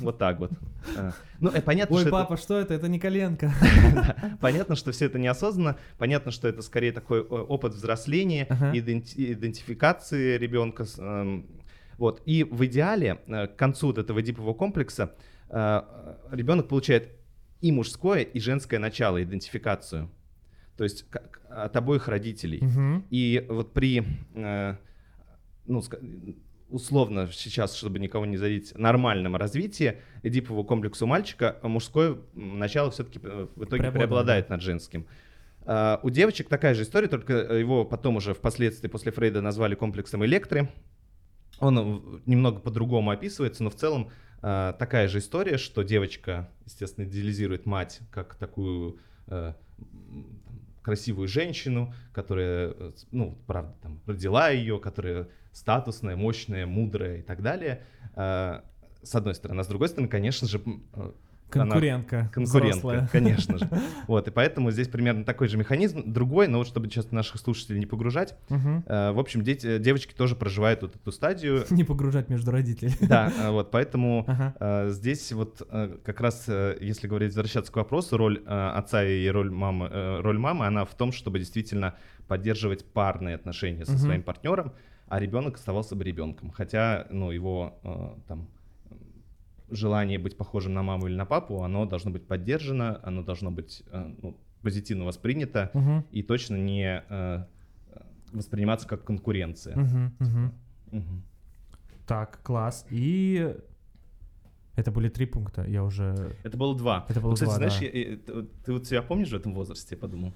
вот 0.00 0.18
так 0.18 0.38
вот. 0.38 0.50
Э, 0.96 1.12
Ну, 1.40 1.50
э, 1.50 1.62
понятно, 1.62 1.96
Ой, 1.96 2.06
папа, 2.10 2.36
что 2.36 2.58
это? 2.58 2.74
Это 2.74 2.88
не 2.88 2.98
коленка. 2.98 3.52
понятно, 4.40 4.74
что 4.76 4.90
все 4.92 5.06
это 5.06 5.18
неосознанно, 5.18 5.76
понятно, 5.98 6.32
что 6.32 6.48
это 6.48 6.62
скорее 6.62 6.92
такой 6.92 7.20
опыт 7.22 7.74
взросления, 7.74 8.46
идентификации 8.74 10.36
ребенка. 10.38 10.86
эм, 10.98 11.46
Вот. 11.98 12.22
И 12.26 12.44
в 12.44 12.64
идеале, 12.66 13.18
э, 13.26 13.46
к 13.46 13.56
концу 13.56 13.88
вот 13.88 13.98
этого 13.98 14.22
дипового 14.22 14.54
комплекса, 14.54 15.14
ребенок 15.50 16.68
получает 16.68 17.08
и 17.62 17.72
мужское, 17.72 18.20
и 18.20 18.38
женское 18.38 18.78
начало, 18.78 19.22
идентификацию. 19.22 20.10
То 20.76 20.84
есть 20.84 21.06
от 21.48 21.74
обоих 21.76 22.06
родителей. 22.08 22.62
И 23.10 23.46
вот 23.48 23.72
при, 23.72 24.04
ну, 25.66 25.82
условно 26.68 27.28
сейчас, 27.32 27.74
чтобы 27.74 27.98
никого 27.98 28.26
не 28.26 28.36
задеть, 28.36 28.76
нормальном 28.76 29.36
развитии 29.36 29.98
эдипового 30.22 30.64
комплекса 30.64 31.04
у 31.04 31.08
мальчика 31.08 31.58
мужское 31.62 32.16
м, 32.34 32.58
начало 32.58 32.90
все-таки 32.90 33.18
в 33.18 33.24
итоге 33.24 33.82
Преобладает, 33.82 33.92
преобладает 33.92 34.48
над 34.50 34.62
женским. 34.62 35.06
А, 35.64 36.00
У 36.02 36.10
девочек 36.10 36.48
такая 36.48 36.74
же 36.74 36.82
история, 36.82 37.08
только 37.08 37.32
его 37.32 37.84
потом 37.84 38.16
уже 38.16 38.34
впоследствии 38.34 38.88
после 38.88 39.12
Фрейда 39.12 39.40
назвали 39.40 39.74
комплексом 39.74 40.24
Электры. 40.24 40.68
Он 41.60 41.78
э, 41.78 42.20
немного 42.26 42.60
по-другому 42.60 43.10
описывается, 43.10 43.64
но 43.64 43.70
в 43.70 43.74
целом 43.74 44.10
а, 44.40 44.72
такая 44.74 45.08
же 45.08 45.18
история, 45.18 45.58
что 45.58 45.82
девочка, 45.82 46.48
естественно, 46.64 47.04
идеализирует 47.04 47.66
мать 47.66 48.00
как 48.10 48.36
такую 48.36 48.98
э, 49.26 49.54
красивую 50.82 51.28
женщину, 51.28 51.92
которая, 52.12 52.70
э, 52.70 52.92
ну, 53.10 53.38
правда, 53.46 53.74
там, 53.82 54.00
родила 54.06 54.50
ее, 54.50 54.78
которая 54.78 55.28
статусная, 55.58 56.16
мощная, 56.16 56.66
мудрая 56.66 57.18
и 57.18 57.22
так 57.22 57.42
далее. 57.42 57.82
А, 58.14 58.64
С 59.02 59.14
одной 59.14 59.34
стороны. 59.34 59.60
А 59.60 59.64
с 59.64 59.68
другой 59.68 59.88
стороны, 59.88 60.08
конечно 60.08 60.48
же, 60.48 60.58
э, 60.58 61.10
она 61.50 61.64
Конкурентка. 61.64 62.30
конкурентка, 62.34 62.40
взрослая. 62.40 63.08
конечно 63.10 63.58
же. 63.58 63.68
Вот, 64.06 64.28
и 64.28 64.30
поэтому 64.30 64.70
здесь 64.70 64.86
примерно 64.88 65.24
такой 65.24 65.48
же 65.48 65.56
механизм. 65.56 66.02
Другой, 66.12 66.46
но 66.48 66.58
вот 66.58 66.66
чтобы 66.66 66.88
сейчас 66.90 67.10
наших 67.10 67.40
слушателей 67.40 67.78
не 67.80 67.86
погружать, 67.86 68.34
э, 68.50 69.12
в 69.12 69.18
общем, 69.18 69.42
дети, 69.44 69.78
девочки 69.78 70.12
тоже 70.14 70.36
проживают 70.36 70.82
вот 70.82 70.96
эту 70.96 71.10
стадию. 71.12 71.64
Не 71.70 71.84
погружать 71.84 72.28
между 72.28 72.50
родителей. 72.50 72.92
Да, 73.08 73.32
э, 73.40 73.50
вот, 73.50 73.70
поэтому 73.70 74.24
Ага. 74.26 74.54
э, 74.60 74.90
здесь 74.90 75.32
вот 75.32 75.62
э, 75.70 75.96
как 76.04 76.20
раз, 76.20 76.44
э, 76.48 76.76
если 76.82 77.06
говорить, 77.08 77.28
возвращаться 77.30 77.72
к 77.72 77.76
вопросу, 77.76 78.16
роль 78.18 78.42
э, 78.44 78.68
отца 78.76 79.02
и 79.04 79.26
роль 79.28 79.50
мамы, 79.50 79.88
э, 79.90 80.20
роль 80.20 80.38
мамы, 80.38 80.66
она 80.66 80.84
в 80.84 80.94
том, 80.94 81.12
чтобы 81.12 81.38
действительно 81.38 81.94
поддерживать 82.26 82.84
парные 82.84 83.36
отношения 83.36 83.86
со 83.86 83.92
Мгм. 83.92 84.00
своим 84.00 84.22
партнером, 84.22 84.72
а 85.08 85.18
ребенок 85.20 85.54
оставался 85.56 85.96
бы 85.96 86.04
ребенком. 86.04 86.50
Хотя, 86.50 87.06
ну, 87.10 87.30
его 87.30 87.78
э, 87.82 88.14
там 88.26 88.48
желание 89.70 90.18
быть 90.18 90.36
похожим 90.36 90.74
на 90.74 90.82
маму 90.82 91.06
или 91.06 91.14
на 91.16 91.26
папу, 91.26 91.62
оно 91.62 91.84
должно 91.86 92.10
быть 92.10 92.26
поддержано, 92.26 93.00
оно 93.02 93.22
должно 93.22 93.50
быть 93.50 93.82
э, 93.90 94.14
ну, 94.22 94.36
позитивно 94.62 95.04
воспринято 95.04 95.70
Мгм. 95.74 96.04
и 96.10 96.22
точно 96.22 96.56
не 96.56 97.02
э, 97.08 97.44
восприниматься 98.32 98.88
как 98.88 99.04
конкуренция. 99.04 99.76
Мгм. 99.76 100.52
Мгм. 100.90 101.22
Так, 102.06 102.40
класс. 102.42 102.86
И 102.90 103.54
это 104.76 104.90
были 104.90 105.08
три 105.10 105.26
пункта. 105.26 105.64
Я 105.64 105.84
уже... 105.84 106.34
Это 106.44 106.56
было 106.56 106.74
два. 106.76 107.04
Это 107.08 107.20
было 107.20 107.30
Ну, 107.30 107.34
Кстати, 107.34 107.48
два, 107.50 107.56
знаешь, 107.56 107.78
да. 107.80 107.84
я- 107.86 108.10
я- 108.10 108.16
ты, 108.16 108.32
вот- 108.34 108.52
ты 108.64 108.72
вот 108.72 108.86
себя 108.86 109.02
помнишь 109.02 109.30
в 109.30 109.34
этом 109.34 109.52
возрасте, 109.52 109.94
я 109.94 110.00
подумал? 110.00 110.32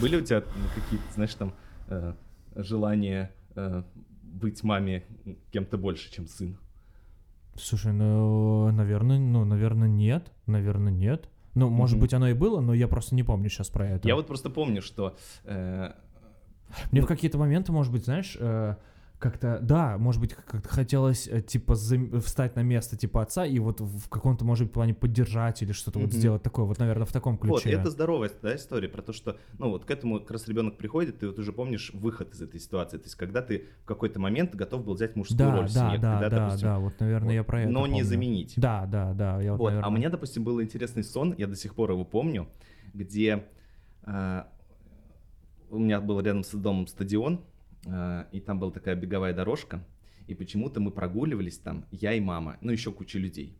Были 0.00 0.16
у 0.16 0.20
тебя 0.20 0.40
ну, 0.40 0.64
какие-то, 0.74 1.12
знаешь, 1.14 1.34
там 1.34 1.54
э, 1.88 2.12
желания 2.56 3.30
э, 3.56 3.82
быть 4.34 4.62
маме 4.62 5.04
кем-то 5.52 5.78
больше, 5.78 6.10
чем 6.12 6.26
сын? 6.26 6.56
Слушай, 7.56 7.92
ну, 7.92 8.70
наверное, 8.72 9.18
ну, 9.18 9.44
наверное, 9.44 9.88
нет. 9.88 10.32
Наверное, 10.46 10.92
нет. 10.92 11.28
Ну, 11.54 11.70
может 11.70 11.94
Мгм. 11.96 12.00
быть, 12.02 12.14
оно 12.14 12.28
и 12.28 12.34
было, 12.34 12.60
но 12.60 12.74
я 12.74 12.88
просто 12.88 13.14
не 13.14 13.22
помню 13.22 13.48
сейчас 13.48 13.68
про 13.70 13.86
это. 13.88 14.08
Я 14.08 14.16
вот 14.16 14.26
просто 14.26 14.50
помню, 14.50 14.82
что 14.82 15.16
э, 15.44 15.92
Мне 16.90 17.00
ну- 17.00 17.06
в 17.06 17.08
какие-то 17.08 17.38
моменты, 17.38 17.70
может 17.70 17.92
быть, 17.92 18.04
знаешь, 18.04 18.36
э, 18.40 18.74
как-то, 19.18 19.58
да, 19.62 19.96
может 19.96 20.20
быть, 20.20 20.34
как-то 20.34 20.68
хотелось, 20.68 21.28
э, 21.28 21.40
типа, 21.40 21.74
зам- 21.74 22.20
встать 22.20 22.56
на 22.56 22.62
место, 22.62 22.96
типа, 22.96 23.22
отца, 23.22 23.46
и 23.46 23.58
вот 23.58 23.80
в 23.80 24.08
каком-то, 24.08 24.44
может 24.44 24.66
быть, 24.66 24.74
плане 24.74 24.92
поддержать 24.94 25.62
или 25.62 25.72
что-то 25.72 25.98
вот 25.98 26.08
Мгм. 26.08 26.18
сделать 26.18 26.42
такое, 26.42 26.64
вот, 26.66 26.78
наверное, 26.78 27.06
в 27.06 27.12
таком 27.12 27.38
ключе. 27.38 27.52
вот, 27.54 27.66
это 27.66 27.90
здоровая 27.90 28.30
да, 28.42 28.54
история 28.54 28.88
про 28.88 29.02
то, 29.02 29.12
что, 29.12 29.38
ну, 29.58 29.70
вот 29.70 29.84
к 29.84 29.90
этому 29.90 30.20
как 30.20 30.32
раз 30.32 30.48
ребенок 30.48 30.76
приходит, 30.76 31.20
ты 31.20 31.26
вот 31.28 31.38
уже 31.38 31.52
помнишь 31.52 31.90
выход 31.94 32.34
из 32.34 32.42
этой 32.42 32.60
ситуации, 32.60 32.98
то 32.98 33.04
есть 33.04 33.14
когда 33.14 33.40
ты 33.40 33.66
в 33.82 33.86
какой-то 33.86 34.20
момент 34.20 34.54
готов 34.54 34.84
был 34.84 34.94
взять 34.94 35.16
мужскую 35.16 35.38
да, 35.38 35.52
роль 35.56 35.68
в 35.68 35.72
да, 35.72 35.80
семье, 35.80 35.98
да, 35.98 36.10
когда, 36.12 36.30
да, 36.30 36.44
допустим, 36.44 36.68
да, 36.68 36.78
вот, 36.78 37.00
наверное, 37.00 37.26
вот, 37.28 37.34
я 37.34 37.44
про 37.44 37.60
это 37.62 37.70
но 37.70 37.86
не 37.86 37.92
помню. 37.92 38.04
заменить. 38.04 38.54
Да, 38.56 38.86
да, 38.86 39.12
да, 39.14 39.40
я 39.40 39.52
вот, 39.52 39.58
Вот, 39.60 39.68
наверное... 39.68 39.88
А 39.88 39.96
меня, 39.96 40.10
допустим, 40.10 40.44
был 40.44 40.60
интересный 40.60 41.04
сон, 41.04 41.34
я 41.38 41.46
до 41.46 41.56
сих 41.56 41.74
пор 41.74 41.92
его 41.92 42.04
помню, 42.04 42.48
где 42.92 43.44
а, 44.02 44.48
у 45.70 45.78
меня 45.78 46.00
был 46.00 46.20
рядом 46.20 46.44
с 46.44 46.50
домом 46.52 46.86
стадион, 46.86 47.34
э, 47.34 47.38
и 47.86 48.40
там 48.40 48.58
была 48.58 48.70
такая 48.70 48.94
беговая 48.96 49.34
дорожка, 49.34 49.84
и 50.26 50.34
почему-то 50.34 50.80
мы 50.80 50.90
прогуливались 50.90 51.58
там, 51.58 51.86
я 51.90 52.12
и 52.14 52.20
мама, 52.20 52.56
ну 52.60 52.72
еще 52.72 52.92
куча 52.92 53.18
людей. 53.18 53.58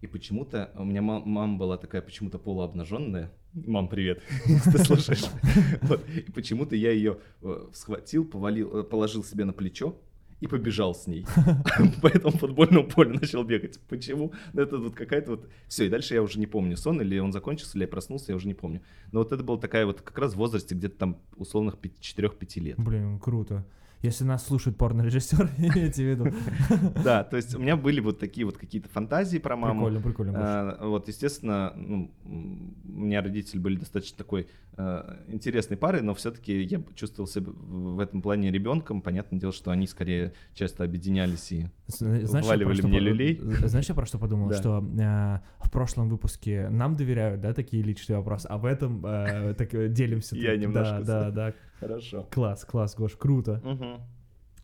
И 0.00 0.06
почему-то 0.06 0.70
у 0.76 0.84
меня 0.84 1.02
ма- 1.02 1.20
мама 1.20 1.58
была 1.58 1.76
такая 1.76 2.00
почему-то 2.00 2.38
полуобнаженная. 2.38 3.30
Мам, 3.52 3.88
привет, 3.88 4.22
ты 4.64 4.78
слушаешь. 4.78 5.24
Вот. 5.82 6.08
И 6.08 6.30
почему-то 6.32 6.74
я 6.74 6.90
ее 6.90 7.18
э, 7.42 7.68
схватил, 7.74 8.24
повалил, 8.24 8.78
э, 8.78 8.82
положил 8.82 9.22
себе 9.22 9.44
на 9.44 9.52
плечо 9.52 10.00
и 10.40 10.46
побежал 10.46 10.94
с 10.94 11.06
ней. 11.06 11.26
По 12.02 12.08
этому 12.08 12.36
футбольному 12.36 12.88
полю 12.88 13.14
начал 13.14 13.44
бегать. 13.44 13.78
Почему? 13.88 14.32
Ну, 14.52 14.62
это 14.62 14.78
вот 14.78 14.94
какая-то 14.94 15.32
вот... 15.32 15.48
Все, 15.68 15.86
и 15.86 15.88
дальше 15.88 16.14
я 16.14 16.22
уже 16.22 16.38
не 16.38 16.46
помню, 16.46 16.76
сон 16.76 17.00
или 17.00 17.18
он 17.18 17.32
закончился, 17.32 17.76
или 17.76 17.84
я 17.84 17.88
проснулся, 17.88 18.32
я 18.32 18.36
уже 18.36 18.46
не 18.46 18.54
помню. 18.54 18.80
Но 19.12 19.20
вот 19.20 19.32
это 19.32 19.44
была 19.44 19.58
такая 19.58 19.86
вот 19.86 20.00
как 20.00 20.18
раз 20.18 20.32
в 20.32 20.36
возрасте 20.36 20.74
где-то 20.74 20.96
там 20.96 21.18
условных 21.36 21.76
4-5 21.76 22.60
лет. 22.60 22.78
Блин, 22.78 23.18
круто. 23.18 23.66
Если 24.02 24.24
нас 24.24 24.46
слушает 24.46 24.78
порно-режиссер, 24.78 25.50
имейте 25.58 26.02
в 26.02 26.06
виду. 26.10 26.26
Да, 27.04 27.22
то 27.22 27.36
есть 27.36 27.54
у 27.54 27.58
меня 27.58 27.76
были 27.76 28.00
вот 28.00 28.18
такие 28.18 28.46
вот 28.46 28.56
какие-то 28.56 28.88
фантазии 28.88 29.38
про 29.38 29.56
маму. 29.56 29.86
Прикольно, 29.86 30.00
прикольно. 30.00 30.32
А, 30.36 30.86
Вот, 30.86 31.08
естественно, 31.08 31.72
ну, 31.76 32.10
у 32.24 33.00
меня 33.00 33.20
родители 33.22 33.58
были 33.58 33.76
достаточно 33.76 34.16
такой 34.16 34.48
э, 34.78 35.16
интересной 35.28 35.76
парой, 35.76 36.00
но 36.00 36.14
все-таки 36.14 36.62
я 36.62 36.82
чувствовал 36.94 37.28
себя 37.28 37.50
в 37.54 38.00
этом 38.00 38.22
плане 38.22 38.50
ребенком. 38.50 39.02
Понятное 39.02 39.38
дело, 39.38 39.52
что 39.52 39.70
они 39.70 39.86
скорее 39.86 40.32
часто 40.54 40.84
объединялись 40.84 41.52
и 41.52 41.58
я 42.00 42.26
вываливали 42.26 42.80
мне 42.82 43.00
люлей. 43.00 43.38
з- 43.38 43.68
Знаешь, 43.68 43.88
я 43.88 43.94
про 43.94 44.06
что 44.06 44.18
подумал? 44.18 44.50
Что 44.60 44.78
э, 44.78 45.40
в 45.62 45.70
прошлом 45.70 46.08
выпуске 46.08 46.68
нам 46.70 46.96
доверяют, 46.96 47.40
да, 47.42 47.52
такие 47.52 47.82
личные 47.82 48.16
вопросы, 48.16 48.46
а 48.46 48.56
в 48.56 48.64
этом 48.64 49.04
э, 49.04 49.54
так 49.54 49.74
э, 49.74 49.88
делимся. 49.88 50.36
Я 50.36 50.56
немножко 50.56 51.02
Да, 51.04 51.24
да, 51.24 51.30
да. 51.30 51.54
Хорошо. 51.80 52.26
Класс, 52.30 52.64
класс, 52.64 52.94
Гош, 52.94 53.16
круто. 53.16 53.60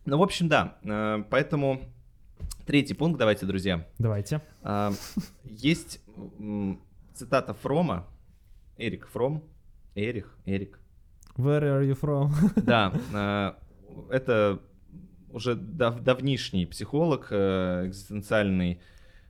Ну, 0.05 0.17
в 0.17 0.21
общем, 0.23 0.47
да. 0.47 0.77
э, 0.83 1.23
Поэтому 1.29 1.81
третий 2.65 2.93
пункт, 2.93 3.19
давайте, 3.19 3.45
друзья. 3.45 3.85
Давайте. 3.99 4.41
А, 4.63 4.93
Есть 5.43 6.01
цитата 7.13 7.53
Фрома, 7.53 8.07
Эрик 8.77 9.07
Фром, 9.07 9.43
Эрих, 9.95 10.37
Эрик, 10.45 10.79
Where 11.35 11.61
are 11.61 11.83
you 11.85 11.99
from? 11.99 12.31
Да, 12.61 12.93
э, 13.13 14.13
это 14.13 14.59
уже 15.31 15.55
дав- 15.55 15.99
давнишний 16.01 16.65
психолог, 16.65 17.27
э, 17.31 17.87
экзистенциальный 17.87 18.79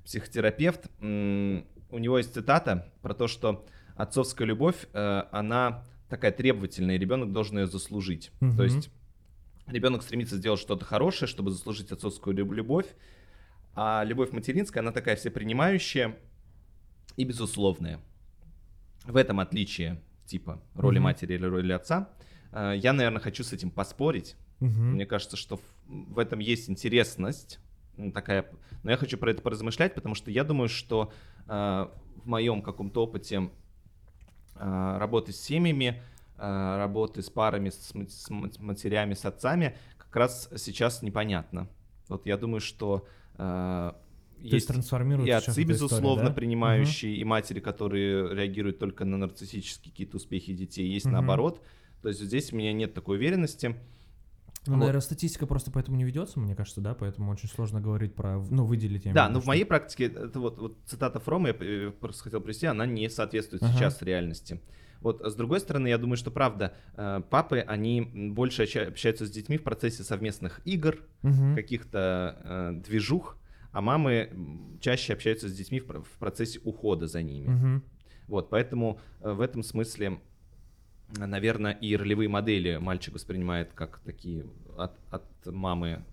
психотерапевт. 0.06 0.89
У 1.01 1.98
него 2.00 2.17
есть 2.17 2.34
цитата 2.34 2.91
про 3.01 3.13
то, 3.13 3.27
что 3.27 3.65
отцовская 3.96 4.46
любовь, 4.48 4.88
она 4.94 5.84
такая 6.10 6.32
требовательная, 6.32 6.96
и 6.96 6.98
ребенок 7.00 7.32
должен 7.32 7.58
ее 7.60 7.68
заслужить. 7.68 8.32
Мгм. 8.40 8.56
То 8.58 8.64
есть 8.64 8.90
ребенок 9.68 10.02
стремится 10.04 10.38
сделать 10.38 10.60
что-то 10.60 10.86
хорошее, 10.86 11.28
чтобы 11.28 11.52
заслужить 11.52 11.92
отцовскую 11.92 12.36
люб- 12.36 12.54
любовь, 12.54 12.88
а 13.76 14.04
любовь 14.04 14.32
материнская, 14.32 14.82
она 14.82 14.92
такая 14.92 15.16
всепринимающая 15.16 16.16
и 17.16 17.24
безусловная. 17.24 18.00
В 19.06 19.16
этом 19.16 19.40
отличие 19.40 20.02
типа 20.26 20.62
роли 20.76 20.98
Мгм. 20.98 21.04
матери 21.06 21.34
или 21.36 21.46
роли 21.46 21.72
отца. 21.72 22.10
Э, 22.52 22.74
Я, 22.78 22.94
наверное, 22.94 23.22
хочу 23.22 23.44
с 23.44 23.54
этим 23.54 23.70
поспорить. 23.70 24.36
Мгм. 24.60 24.94
Мне 24.94 25.06
кажется, 25.06 25.38
что 25.38 25.60
в, 25.88 26.18
этом 26.20 26.40
есть 26.40 26.70
интересность 26.70 27.60
такая. 28.14 28.46
Но 28.84 28.92
я 28.92 28.98
хочу 28.98 29.18
про 29.18 29.32
это 29.32 29.42
поразмышлять, 29.42 29.94
потому 29.96 30.16
что 30.16 30.32
я 30.32 30.44
думаю, 30.44 30.68
что 30.70 31.12
э, 31.48 31.88
в 32.24 32.28
моем 32.28 32.62
каком-то 32.62 33.04
опыте 33.04 33.50
работы 34.60 35.32
с 35.32 35.40
семьями, 35.40 36.02
э, 36.38 36.78
работы 36.78 37.22
с 37.22 37.30
парами, 37.30 37.70
с, 37.70 37.94
ма- 37.94 38.08
с 38.10 38.30
ма- 38.30 38.50
матерями, 38.60 39.14
с 39.14 39.26
отцами, 39.26 39.76
как 39.98 40.16
раз 40.16 40.50
сейчас 40.58 41.02
непонятно. 41.02 41.68
Вот 42.08 42.26
я 42.26 42.38
думаю, 42.38 42.62
что 42.62 43.06
э, 43.38 43.38
То 43.38 43.96
есть 44.42 44.54
есть 44.54 44.68
трансформируется 44.68 45.28
и 45.30 45.32
отцы, 45.32 45.52
история, 45.52 45.68
безусловно, 45.68 46.26
да? 46.26 46.32
принимающие, 46.32 47.16
и 47.16 47.24
матери, 47.24 47.60
которые 47.60 48.34
реагируют 48.34 48.80
только 48.80 49.04
на 49.06 49.18
нарциссические 49.18 49.92
какие-то 49.92 50.18
успехи 50.18 50.54
детей, 50.54 50.88
есть 50.88 51.06
Мгм. 51.06 51.14
наоборот. 51.16 51.62
То 52.02 52.10
есть 52.10 52.22
здесь 52.22 52.54
у 52.54 52.56
меня 52.56 52.72
нет 52.74 52.94
такой 52.94 53.18
уверенности. 53.18 53.76
Ну, 54.74 54.78
наверное, 54.80 55.02
статистика 55.02 55.46
просто 55.48 55.72
поэтому 55.72 55.98
не 55.98 56.04
ведется, 56.04 56.40
мне 56.40 56.56
кажется, 56.56 56.82
да, 56.82 56.94
поэтому 56.94 57.32
очень 57.32 57.50
сложно 57.50 57.82
говорить 57.82 58.16
про, 58.16 58.40
ну, 58.50 58.66
выделить. 58.66 59.06
я 59.06 59.12
имею 59.12 59.16
Да, 59.16 59.26
в 59.26 59.30
виду, 59.30 59.34
но 59.36 59.40
в 59.40 59.44
что- 59.44 59.48
моей 59.50 59.64
практике, 59.66 60.06
это 60.06 60.40
вот, 60.40 60.58
вот 60.60 60.78
цитата 60.86 61.20
Фрома, 61.20 61.50
я 61.50 61.92
просто 61.92 62.24
хотел 62.24 62.42
привести, 62.42 62.66
она 62.68 62.86
не 62.86 63.10
соответствует 63.10 63.64
Ага. 63.64 63.74
сейчас 63.74 64.02
реальности. 64.02 64.62
Вот, 65.02 65.22
с 65.22 65.36
другой 65.36 65.60
стороны, 65.60 65.88
я 65.90 65.98
думаю, 66.00 66.18
что 66.18 66.32
правда, 66.32 66.74
э, 66.96 67.22
папы, 67.30 67.60
они 67.60 68.02
больше 68.02 68.64
обща- 68.64 68.88
общаются 68.88 69.26
с 69.28 69.30
детьми 69.32 69.58
в 69.58 69.64
процессе 69.64 70.04
совместных 70.04 70.60
игр, 70.66 70.98
Мгм. 71.22 71.56
каких-то 71.56 72.42
э, 72.44 72.82
движух, 72.84 73.38
а 73.72 73.82
мамы 73.82 74.32
чаще 74.82 75.14
общаются 75.14 75.50
с 75.50 75.54
детьми 75.54 75.80
в, 75.80 75.86
про- 75.86 76.02
в 76.02 76.10
процессе 76.18 76.60
ухода 76.64 77.06
за 77.08 77.22
ними. 77.22 77.48
Мгм. 77.48 77.84
Вот, 78.28 78.50
поэтому 78.50 79.00
э, 79.22 79.32
в 79.32 79.42
этом 79.42 79.62
смысле, 79.62 80.20
наверное, 81.16 81.72
и 81.72 81.96
ролевые 81.96 82.30
модели 82.30 82.78
мальчик 82.78 83.14
воспринимает 83.14 83.72
как 83.74 84.00
такие 84.00 84.46
от, 84.78 84.94
от 85.10 85.24
мамы 85.46 86.04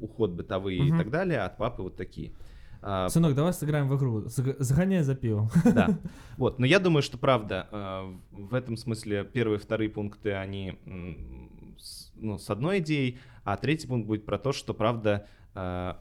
уход 0.00 0.30
бытовые 0.32 0.82
Мгм. 0.82 0.94
и 0.94 0.98
так 0.98 1.10
далее, 1.10 1.40
а 1.40 1.46
от 1.46 1.56
папы 1.56 1.82
вот 1.82 1.96
такие. 1.96 2.32
А, 2.80 3.08
Сынок, 3.08 3.34
давай 3.34 3.52
сыграем 3.52 3.88
в 3.88 3.96
игру. 3.96 4.20
Заг- 4.26 4.56
Загоняй 4.60 5.02
за 5.02 5.14
пивом. 5.16 5.50
да. 5.64 5.98
Вот, 6.36 6.60
но 6.60 6.66
я 6.66 6.78
думаю, 6.78 7.02
что 7.02 7.18
правда, 7.18 7.66
э, 7.72 8.14
в 8.30 8.54
этом 8.54 8.76
смысле 8.76 9.24
первые 9.24 9.58
и 9.58 9.60
вторые 9.60 9.90
пункты, 9.90 10.32
они 10.34 10.78
ну, 12.14 12.38
с 12.38 12.50
одной 12.50 12.78
идеей, 12.78 13.18
а 13.44 13.56
третий 13.56 13.88
пункт 13.88 14.06
будет 14.06 14.24
про 14.24 14.38
то, 14.38 14.52
что 14.52 14.74
правда 14.74 15.26
э, 15.54 15.94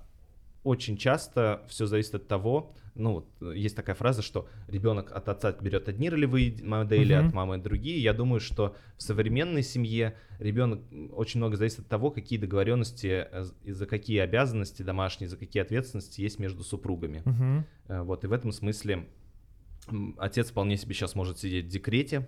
очень 0.68 0.98
часто 0.98 1.62
все 1.68 1.86
зависит 1.86 2.16
от 2.16 2.28
того, 2.28 2.74
ну, 2.96 3.14
вот, 3.14 3.28
э, 3.42 3.54
есть 3.56 3.76
такая 3.76 3.96
фраза, 3.96 4.22
что 4.22 4.48
ребенок 4.68 5.12
от 5.12 5.30
отца 5.30 5.52
берет 5.62 5.88
одни 5.88 6.10
ролевые 6.10 6.56
модели, 6.64 7.16
Мгм. 7.16 7.28
от 7.28 7.34
мамы 7.34 7.58
другие. 7.60 8.02
Я 8.02 8.14
думаю, 8.14 8.40
что 8.40 8.76
в 8.98 9.04
современной 9.04 9.62
семье 9.64 10.16
ребенок 10.40 10.82
очень 11.14 11.40
много 11.40 11.56
зависит 11.58 11.80
от 11.80 11.88
того, 11.88 12.10
какие 12.12 12.40
договоренности 12.40 13.28
э, 13.32 13.46
и 13.64 13.72
за 13.72 13.86
какие 13.86 14.20
обязанности 14.20 14.82
домашние, 14.84 15.30
за 15.30 15.38
какие 15.38 15.62
ответственности 15.62 16.22
есть 16.22 16.40
между 16.40 16.64
супругами. 16.64 17.24
Э, 17.88 18.02
Вот, 18.02 18.24
и 18.24 18.28
в 18.28 18.32
этом 18.34 18.52
смысле 18.52 19.08
отец 20.18 20.50
вполне 20.50 20.76
себе 20.78 20.94
сейчас 20.94 21.16
может 21.16 21.38
сидеть 21.40 21.66
в 21.66 21.70
декрете, 21.70 22.28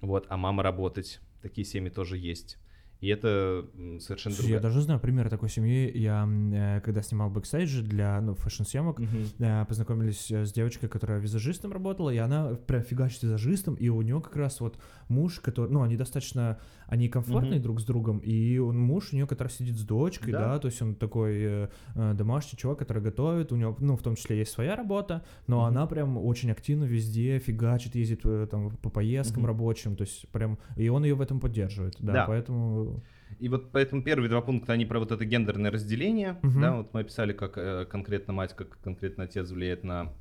вот, 0.00 0.26
а 0.28 0.36
мама 0.36 0.62
работать. 0.62 1.20
Такие 1.42 1.64
семьи 1.64 1.90
тоже 1.90 2.16
есть. 2.18 2.58
И 3.00 3.08
это 3.08 3.66
совершенно 4.00 4.34
Слушай, 4.34 4.48
я 4.52 4.54
другая... 4.56 4.62
даже 4.62 4.80
знаю 4.80 4.98
примеры 4.98 5.28
такой 5.28 5.50
семьи. 5.50 5.90
Я, 5.94 6.26
э, 6.26 6.80
когда 6.80 7.02
снимал 7.02 7.28
бэкстейджи 7.28 7.82
для, 7.82 8.18
ну, 8.22 8.34
fashion-съемок, 8.34 8.98
э, 9.38 9.64
познакомились 9.68 10.30
э, 10.30 10.46
с 10.46 10.52
девочкой, 10.52 10.88
которая 10.88 11.18
визажистом 11.20 11.72
работала, 11.72 12.08
и 12.08 12.16
она 12.16 12.54
прям 12.66 12.82
фигачит 12.82 13.22
визажистом, 13.22 13.74
и 13.74 13.88
у 13.90 14.00
нее 14.00 14.22
как 14.22 14.36
раз 14.36 14.60
вот 14.60 14.78
муж, 15.08 15.40
который, 15.40 15.70
ну, 15.70 15.82
они 15.82 15.96
достаточно, 15.96 16.58
они 16.86 17.08
комфортные 17.10 17.54
Мгм. 17.56 17.62
друг 17.62 17.80
с 17.80 17.84
другом, 17.84 18.18
и 18.20 18.56
он 18.56 18.78
муж 18.78 19.12
у 19.12 19.16
нее, 19.16 19.26
который 19.26 19.48
сидит 19.48 19.76
с 19.76 19.82
дочкой, 19.84 20.32
да, 20.32 20.54
Да. 20.54 20.58
то 20.60 20.68
есть 20.68 20.80
он 20.80 20.94
такой 20.94 21.34
э, 21.36 21.68
домашний 22.14 22.56
чувак, 22.56 22.78
который 22.78 23.02
готовит, 23.02 23.52
у 23.52 23.56
него, 23.56 23.76
ну, 23.80 23.96
в 23.96 24.02
том 24.02 24.16
числе 24.16 24.38
есть 24.38 24.52
своя 24.52 24.76
работа, 24.76 25.24
но 25.46 25.58
Мгм. 25.58 25.66
она 25.66 25.86
прям 25.86 26.16
очень 26.16 26.50
активно 26.50 26.84
везде 26.84 27.38
фигачит, 27.38 27.96
ездит 27.96 28.22
там 28.50 28.70
по 28.78 28.88
поездкам 28.88 29.42
Мгм. 29.42 29.46
рабочим, 29.48 29.94
то 29.96 30.04
есть 30.04 30.26
прям, 30.30 30.58
и 30.76 30.88
он 30.88 31.04
ее 31.04 31.14
в 31.16 31.20
этом 31.20 31.38
поддерживает, 31.38 31.96
да, 31.98 32.12
Да. 32.12 32.24
поэтому... 32.26 32.83
И 33.40 33.48
вот 33.48 33.72
поэтому 33.72 34.02
первые 34.02 34.28
два 34.28 34.40
пункта, 34.40 34.72
они 34.74 34.86
про 34.86 34.98
вот 35.00 35.10
это 35.12 35.24
гендерное 35.24 35.70
разделение, 35.70 36.38
Мгм. 36.42 36.60
да, 36.60 36.76
вот 36.76 36.94
мы 36.94 37.00
описали, 37.00 37.32
как 37.32 37.58
э, 37.58 37.84
конкретно 37.84 38.32
мать, 38.32 38.54
как 38.54 38.78
конкретно 38.80 39.24
отец 39.24 39.50
влияет 39.50 39.82
на 39.84 40.12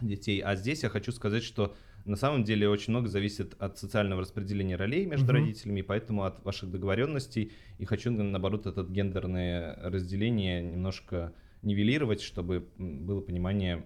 детей, 0.00 0.40
а 0.40 0.56
здесь 0.56 0.82
я 0.82 0.88
хочу 0.88 1.12
сказать, 1.12 1.42
что 1.44 1.74
на 2.04 2.16
самом 2.16 2.44
деле 2.44 2.68
очень 2.68 2.92
много 2.92 3.08
зависит 3.08 3.54
от 3.60 3.78
социального 3.78 4.22
распределения 4.22 4.76
ролей 4.76 5.06
между 5.06 5.26
Мгм. 5.26 5.34
родителями, 5.34 5.82
поэтому 5.82 6.24
от 6.24 6.44
ваших 6.44 6.70
договоренностей, 6.70 7.52
и 7.78 7.84
хочу, 7.84 8.10
наоборот, 8.10 8.66
это 8.66 8.82
гендерное 8.82 9.76
разделение 9.82 10.62
немножко 10.62 11.32
нивелировать, 11.62 12.22
чтобы 12.22 12.66
было 12.78 13.20
понимание 13.20 13.84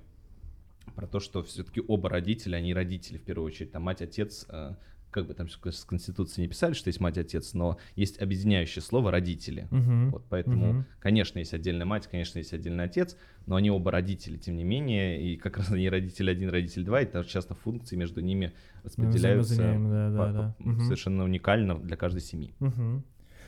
про 0.94 1.06
то, 1.06 1.20
что 1.20 1.42
все-таки 1.42 1.82
оба 1.86 2.08
родителя, 2.10 2.56
они 2.56 2.74
родители 2.74 3.18
в 3.18 3.22
первую 3.22 3.46
очередь, 3.46 3.72
там 3.72 3.82
мать, 3.82 4.02
отец, 4.02 4.46
э, 4.48 4.74
как 5.12 5.26
бы 5.26 5.34
там 5.34 5.48
с 5.48 5.84
Конституции 5.84 6.40
не 6.40 6.48
писали, 6.48 6.72
что 6.72 6.88
есть 6.88 6.98
мать, 6.98 7.18
отец, 7.18 7.52
но 7.52 7.78
есть 7.94 8.20
объединяющее 8.20 8.82
слово 8.82 9.10
родители. 9.12 9.68
Мгм. 9.70 10.10
Вот 10.10 10.24
поэтому, 10.28 10.72
Мгм. 10.72 10.86
конечно, 10.98 11.38
есть 11.38 11.54
отдельная 11.54 11.86
мать, 11.86 12.08
конечно, 12.10 12.38
есть 12.38 12.52
отдельный 12.52 12.84
отец, 12.84 13.16
но 13.46 13.56
они 13.56 13.70
оба 13.70 13.90
родители, 13.92 14.38
тем 14.38 14.56
не 14.56 14.64
менее, 14.64 15.22
и 15.22 15.36
как 15.36 15.58
раз 15.58 15.70
они 15.70 15.88
родитель 15.88 16.30
один, 16.30 16.48
родитель 16.48 16.84
два, 16.84 17.02
и 17.02 17.06
там 17.06 17.24
часто 17.24 17.54
функции 17.54 17.94
между 17.94 18.20
ними 18.22 18.54
распределяются 18.82 19.56
да, 19.56 20.10
да, 20.10 20.32
да. 20.32 20.80
совершенно 20.84 21.24
уникально 21.24 21.78
для 21.78 21.96
каждой 21.96 22.22
семьи. 22.22 22.54
Мгм. 22.58 23.04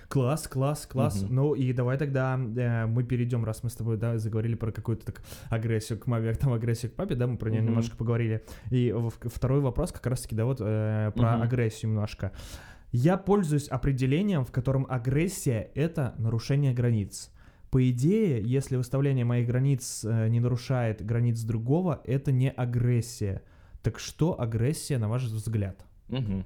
Класс, 0.08 0.46
класс, 0.49 0.87
класс. 0.87 1.23
Мгм. 1.23 1.34
Ну 1.34 1.54
и 1.54 1.73
давай 1.73 1.99
тогда 1.99 2.38
э, 2.38 2.87
мы 2.87 3.04
перейдем, 3.04 3.44
раз 3.44 3.62
мы 3.62 3.70
с 3.70 3.75
тобой 3.75 3.96
да, 3.96 4.18
заговорили 4.18 4.54
про 4.54 4.70
какую-то 4.73 5.06
так 5.06 5.23
агрессию 5.50 5.99
к 5.99 6.06
маме, 6.06 6.32
там 6.34 6.52
агрессию 6.52 6.90
к 6.92 6.94
папе, 6.94 7.14
да, 7.14 7.26
мы 7.26 7.37
про 7.37 7.50
нее 7.50 7.61
Мгм. 7.61 7.70
немножко 7.70 7.96
поговорили. 7.96 8.44
И 8.70 8.94
второй 9.25 9.61
вопрос 9.61 9.92
как 9.92 10.06
раз-таки, 10.06 10.34
да, 10.37 10.44
вот 10.44 10.58
э, 10.61 11.12
про 11.16 11.34
Мгм. 11.34 11.42
агрессию 11.42 11.90
немножко. 11.90 12.32
Я 12.92 13.16
пользуюсь 13.16 13.68
определением, 13.68 14.44
в 14.44 14.52
котором 14.52 14.87
агрессия— 14.88 15.70
это 15.75 16.14
нарушение 16.18 16.73
границ. 16.73 17.30
По 17.70 17.90
идее, 17.90 18.40
если 18.40 18.76
выставление 18.76 19.25
моих 19.25 19.49
границ 19.49 20.04
э, 20.04 20.28
не 20.28 20.38
нарушает 20.38 21.04
границ 21.04 21.40
другого, 21.42 22.00
это 22.04 22.30
не 22.30 22.50
агрессия. 22.50 23.42
Так 23.82 23.99
что 23.99 24.40
агрессия, 24.40 24.99
на 24.99 25.08
ваш 25.08 25.25
взгляд? 25.25 25.84
Мгм. 26.08 26.44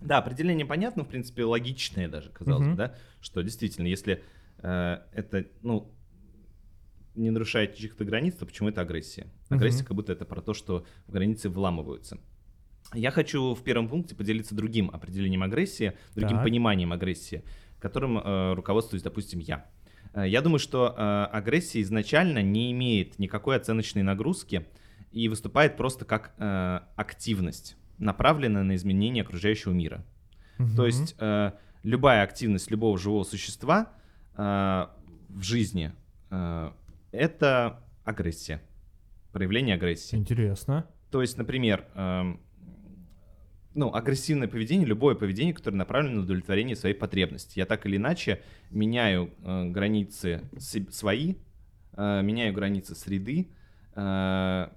Да, 0.00 0.18
определение 0.18 0.66
понятно, 0.66 1.04
в 1.04 1.08
принципе, 1.08 1.44
логичное 1.44 2.08
даже, 2.08 2.30
казалось 2.30 2.62
Мгм. 2.62 2.70
бы, 2.72 2.76
да, 2.76 2.94
что 3.20 3.42
действительно, 3.42 3.86
если 3.86 4.22
э, 4.58 4.98
это, 5.12 5.46
ну, 5.62 5.94
не 7.14 7.30
нарушает 7.30 7.76
чьих-то 7.76 8.04
границ, 8.04 8.34
то 8.36 8.44
почему 8.46 8.68
это 8.68 8.80
агрессия? 8.80 9.28
Агрессия 9.48 9.78
Мгм. 9.78 9.86
как 9.86 9.96
будто 9.96 10.12
это 10.12 10.24
про 10.24 10.42
то, 10.42 10.52
что 10.52 10.84
в 11.06 11.12
границы 11.12 11.48
вламываются. 11.48 12.18
Я 12.92 13.10
хочу 13.10 13.54
в 13.54 13.62
первом 13.62 13.88
пункте 13.88 14.14
поделиться 14.14 14.54
другим 14.54 14.90
определением 14.90 15.42
агрессии, 15.42 15.94
другим 16.14 16.36
Так. 16.38 16.44
пониманием 16.44 16.92
агрессии, 16.92 17.44
которым 17.78 18.18
э, 18.18 18.54
руководствуюсь, 18.54 19.02
допустим, 19.02 19.38
я. 19.38 19.70
Э, 20.12 20.28
Я 20.28 20.42
думаю, 20.42 20.58
что 20.58 20.94
э, 20.96 21.24
агрессия 21.32 21.80
изначально 21.82 22.42
не 22.42 22.72
имеет 22.72 23.18
никакой 23.18 23.56
оценочной 23.56 24.02
нагрузки 24.02 24.66
и 25.12 25.28
выступает 25.28 25.76
просто 25.76 26.04
как 26.04 26.34
э, 26.38 26.80
активность, 26.96 27.76
направленная 27.98 28.62
на 28.62 28.74
изменение 28.76 29.22
окружающего 29.22 29.72
мира. 29.72 30.04
То 30.56 30.62
Мгм. 30.64 30.84
есть 30.84 31.14
э, 31.18 31.52
любая 31.82 32.22
активность 32.22 32.70
любого 32.70 32.96
живого 32.98 33.24
существа 33.24 33.92
э, 34.36 34.42
в 35.28 35.42
жизни 35.42 35.92
э, 36.30 36.70
это 37.12 37.80
агрессия, 38.04 38.60
проявление 39.32 39.74
агрессии. 39.76 40.16
Интересно. 40.16 40.86
То 41.10 41.22
есть, 41.22 41.38
например, 41.38 41.84
эм, 41.94 42.40
ну, 43.74 43.92
агрессивное 43.92 44.46
поведение, 44.48 44.86
любое 44.86 45.14
поведение, 45.16 45.52
которое 45.54 45.76
направлено 45.76 46.16
на 46.16 46.22
удовлетворение 46.22 46.76
своей 46.76 46.94
потребности. 46.94 47.58
Я 47.58 47.66
так 47.66 47.86
или 47.86 47.96
иначе 47.96 48.42
меняю 48.70 49.30
э, 49.42 49.64
границы 49.70 50.42
се- 50.58 50.86
свои, 50.90 51.34
э, 51.92 52.22
меняю 52.22 52.52
границы 52.52 52.94
среды. 52.94 53.48
э, 53.96 54.68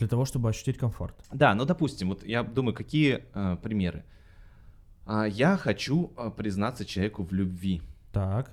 Для 0.00 0.08
того, 0.08 0.24
чтобы 0.24 0.48
ощутить 0.48 0.78
комфорт. 0.78 1.14
да, 1.30 1.54
ну, 1.54 1.64
допустим, 1.66 2.08
вот 2.08 2.24
я 2.24 2.42
думаю, 2.42 2.74
какие 2.74 3.24
э, 3.34 3.56
примеры. 3.62 4.04
А, 5.06 5.26
я 5.26 5.56
хочу 5.56 6.12
э, 6.16 6.30
признаться 6.34 6.84
человеку 6.84 7.22
в 7.22 7.32
любви. 7.32 7.82
Так. 8.10 8.50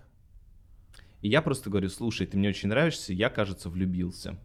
И 1.21 1.29
я 1.29 1.41
просто 1.41 1.69
говорю, 1.69 1.89
слушай, 1.89 2.27
ты 2.27 2.37
мне 2.37 2.49
очень 2.49 2.67
нравишься, 2.67 3.13
я, 3.13 3.29
кажется, 3.29 3.69
влюбился. 3.69 4.37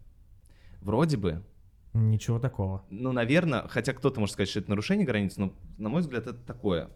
Вроде 0.81 1.17
бы 1.17 1.43
Ничего 1.93 2.39
такого. 2.39 2.85
Ну, 2.89 3.13
наверное, 3.13 3.69
хотя 3.69 3.93
кто-то 3.93 4.19
может 4.19 4.35
сказать, 4.35 4.49
что 4.49 4.61
это 4.61 4.71
нарушение 4.71 5.05
границ, 5.05 5.37
но, 5.37 5.53
на 5.77 5.89
мой 5.89 6.01
взгляд, 6.01 6.27
это 6.27 6.39
такое. 6.39 6.89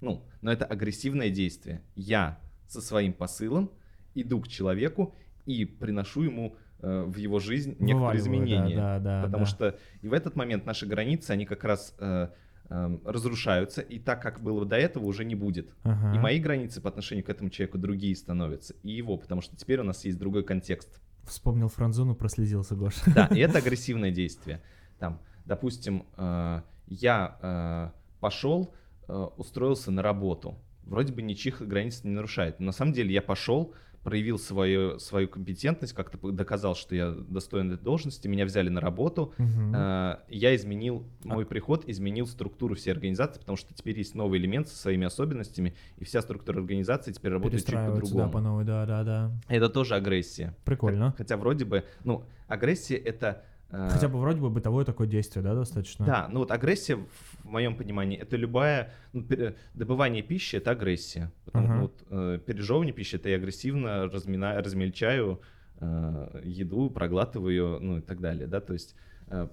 Ну, 0.00 0.24
но 0.42 0.52
это 0.52 0.66
агрессивное 0.66 1.30
действие. 1.30 1.82
Я 1.94 2.38
со 2.66 2.80
своим 2.80 3.12
посылом 3.12 3.70
иду 4.14 4.40
к 4.40 4.48
человеку 4.48 5.14
и 5.46 5.64
приношу 5.64 6.22
ему 6.22 6.56
в 6.82 7.16
его 7.16 7.38
жизнь 7.38 7.76
некоторые 7.78 8.20
изменения. 8.20 8.76
Да, 8.76 8.98
да, 8.98 9.20
да. 9.20 9.26
потому 9.26 9.44
да. 9.44 9.50
что 9.50 9.78
и 10.00 10.08
в 10.08 10.12
этот 10.12 10.36
момент 10.36 10.66
наши 10.66 10.86
границы, 10.86 11.30
они 11.30 11.46
как 11.46 11.64
раз 11.64 11.94
э, 11.98 12.28
э, 12.68 12.98
разрушаются, 13.04 13.80
и 13.80 13.98
так, 13.98 14.20
как 14.20 14.42
было 14.42 14.66
до 14.66 14.76
этого, 14.76 15.04
уже 15.04 15.24
не 15.24 15.34
будет. 15.34 15.74
Ага. 15.84 16.16
И 16.16 16.18
мои 16.18 16.40
границы 16.40 16.80
по 16.80 16.88
отношению 16.88 17.24
к 17.24 17.28
этому 17.28 17.50
человеку 17.50 17.78
другие 17.78 18.16
становятся, 18.16 18.74
и 18.82 18.90
его, 18.90 19.16
потому 19.16 19.40
что 19.40 19.56
теперь 19.56 19.80
у 19.80 19.84
нас 19.84 20.04
есть 20.04 20.18
другой 20.18 20.44
контекст. 20.44 21.00
Вспомнил 21.24 21.68
франзону, 21.68 22.14
прослезился, 22.14 22.74
Гош. 22.74 22.94
Да, 23.14 23.26
и 23.26 23.38
это 23.38 23.58
агрессивное 23.64 24.10
действие. 24.10 24.60
Там, 24.98 25.20
допустим, 25.44 26.04
э, 26.16 26.62
я 26.88 27.38
э, 27.40 27.90
пошел, 28.20 28.74
э, 29.08 29.12
устроился 29.36 29.90
на 29.90 30.02
работу. 30.02 30.58
Вроде 30.84 31.12
бы 31.12 31.22
ничьих 31.22 31.62
границ 31.62 32.02
не 32.02 32.10
нарушает. 32.10 32.58
Но 32.58 32.66
на 32.66 32.72
самом 32.72 32.92
деле 32.92 33.14
я 33.14 33.22
пошел, 33.22 33.72
проявил 34.02 34.38
свою, 34.38 34.98
свою 34.98 35.28
компетентность, 35.28 35.92
как-то 35.92 36.32
доказал, 36.32 36.74
что 36.74 36.94
я 36.94 37.10
достоин 37.10 37.70
этой 37.72 37.82
должности, 37.82 38.28
меня 38.28 38.44
взяли 38.44 38.68
на 38.68 38.80
работу. 38.80 39.32
Э, 39.38 40.16
я 40.28 40.54
изменил, 40.56 41.06
мой 41.24 41.46
приход 41.46 41.88
изменил 41.88 42.26
структуру 42.26 42.74
всей 42.74 42.92
организации, 42.92 43.38
потому 43.38 43.56
что 43.56 43.72
теперь 43.74 43.98
есть 43.98 44.14
новый 44.14 44.38
элемент 44.38 44.68
со 44.68 44.76
своими 44.76 45.06
особенностями, 45.06 45.74
и 45.98 46.04
вся 46.04 46.20
структура 46.22 46.58
организации 46.58 47.12
теперь 47.12 47.32
работает 47.32 47.62
чуть 47.62 47.70
Перестраиваются, 47.70 48.14
да, 48.14 48.24
по-другому. 48.24 48.32
по 48.32 48.40
новой, 48.40 48.64
да, 48.64 48.86
да, 48.86 49.04
да. 49.04 49.32
Это 49.48 49.68
тоже 49.68 49.94
агрессия. 49.94 50.56
Прикольно. 50.64 51.14
Хотя 51.16 51.36
вроде 51.36 51.64
бы, 51.64 51.84
ну, 52.04 52.24
агрессия 52.48 52.96
это... 52.96 53.44
э, 53.72 53.88
Хотя 53.90 54.08
бы 54.08 54.18
вроде 54.20 54.40
бы 54.40 54.50
бытовое 54.50 54.84
такое 54.84 55.06
действие, 55.08 55.42
да, 55.42 55.54
достаточно? 55.54 56.04
Да, 56.06 56.28
ну 56.30 56.38
вот 56.40 56.50
агрессия, 56.50 56.96
в 56.96 57.44
моем 57.44 57.76
понимании, 57.76 58.18
это 58.18 58.36
любая... 58.36 58.92
ну, 59.12 59.22
пере- 59.22 59.56
добывание 59.74 60.22
пищи— 60.22 60.56
это 60.58 60.70
агрессия. 60.70 61.32
Потому 61.44 61.66
что 61.66 61.76
вот, 61.80 62.04
э, 62.10 62.38
пережевывание 62.46 62.92
пищи— 62.94 63.16
это 63.16 63.28
я 63.28 63.36
агрессивно 63.36 64.04
размина- 64.08 64.62
размельчаю 64.62 65.40
э, 65.80 66.40
еду, 66.44 66.90
проглатываю 66.90 67.50
ее, 67.50 67.78
ну 67.80 67.98
и 67.98 68.00
так 68.00 68.20
далее, 68.20 68.46
да, 68.46 68.60
то 68.60 68.72
есть 68.72 68.94
э, 68.94 68.98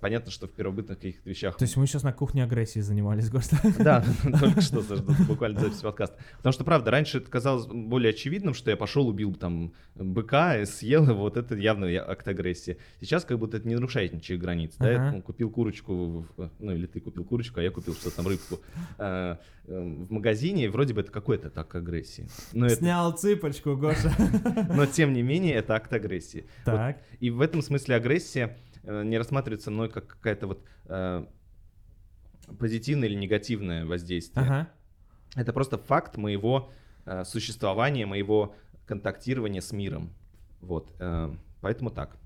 понятно, 0.02 0.32
что 0.32 0.48
в 0.48 0.52
первобытных 0.52 0.98
каких-то 0.98 1.30
вещах... 1.30 1.58
То 1.58 1.64
есть 1.64 1.78
мы 1.78 1.88
сейчас 1.88 2.04
на 2.04 2.12
кухне 2.14 2.44
агрессии 2.44 2.80
занимались, 2.80 3.30
Гош. 3.32 3.46
Да, 3.80 4.04
только 4.40 4.62
что, 4.62 4.82
буквально 5.28 5.60
запись 5.60 5.82
подкаста. 5.82 6.18
Потому 6.38 6.54
что, 6.54 6.64
правда, 6.64 6.92
раньше 6.92 7.20
это 7.20 7.30
казалось 7.30 7.66
более 7.68 8.10
очевидным, 8.12 8.54
что 8.54 8.70
я 8.72 8.78
пошел, 8.78 9.08
убил 9.08 9.34
там 9.36 9.74
быка, 9.96 10.66
съел 10.66 11.06
его, 11.06 11.20
вот 11.20 11.38
это 11.38 11.56
явно 11.56 11.88
акт 12.02 12.28
агрессии. 12.28 12.78
Сейчас 13.00 13.26
как 13.26 13.40
будто 13.40 13.58
это 13.58 13.68
не 13.68 13.76
нарушает 13.76 14.14
ничьих 14.14 14.40
границ. 14.40 14.76
Да, 14.80 14.92
я 15.16 15.22
купил 15.22 15.50
курочку, 15.50 16.26
в- 16.36 16.52
ну 16.60 16.72
или 16.74 16.86
ты 16.86 17.00
купил 17.00 17.24
курочку, 17.24 17.60
а 17.60 17.64
я 17.64 17.72
купил 17.72 17.94
что-то 17.96 18.18
там 18.18 18.28
рыбку 18.28 18.60
э, 18.98 19.36
э, 19.68 19.80
в 19.80 20.12
магазине, 20.12 20.66
и 20.66 20.68
вроде 20.68 20.94
бы 20.94 21.02
это 21.02 21.12
какой-то 21.12 21.50
так 21.50 21.74
агрессии. 21.76 22.28
Но, 22.54 22.66
это- 22.66 22.76
Снял 22.76 23.12
цыпочку, 23.16 23.76
Гоша. 23.78 24.12
но 24.76 24.86
тем 24.86 25.14
не 25.14 25.22
менее 25.22 25.54
это 25.56 25.76
акт 25.76 25.92
агрессии. 25.94 26.46
Вот 26.66 26.76
Так. 26.76 26.98
и 27.20 27.30
в 27.30 27.42
этом 27.42 27.62
смысле 27.62 27.96
агрессия 27.96 28.46
э, 28.48 28.69
не 28.84 29.18
рассматривается 29.18 29.72
мной 29.72 29.90
как 29.90 30.08
какая-то 30.08 30.48
вот 30.48 30.64
э, 30.86 31.26
позитивное 32.58 33.08
или 33.08 33.16
негативное 33.16 33.86
воздействие. 33.86 34.46
Ага. 34.46 34.70
Это 35.36 35.54
просто 35.54 35.78
факт 35.78 36.18
моего 36.18 36.72
э, 37.06 37.24
существования, 37.24 38.06
моего 38.06 38.56
контактирования 38.86 39.62
с 39.62 39.72
миром. 39.72 40.14
Вот, 40.62 40.92
э, 41.00 41.32
поэтому 41.62 41.92
так. 41.92 42.18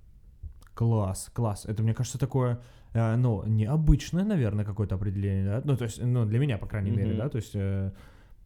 Класс, 0.73 1.29
класс. 1.33 1.65
Это, 1.65 1.83
мне 1.83 1.93
кажется, 1.93 2.17
такое, 2.17 2.61
э, 2.93 3.15
ну, 3.15 3.43
необычное, 3.45 4.23
наверное, 4.23 4.65
какое-то 4.65 4.95
определение, 4.95 5.45
да? 5.45 5.61
Ну, 5.63 5.77
то 5.77 5.83
есть, 5.83 6.01
ну, 6.01 6.25
для 6.25 6.39
меня, 6.39 6.57
по 6.57 6.65
крайней 6.65 6.91
мере, 6.91 7.09
Мгм. 7.09 7.17
да? 7.17 7.29
То 7.29 7.37
есть, 7.37 7.51
э, 7.55 7.91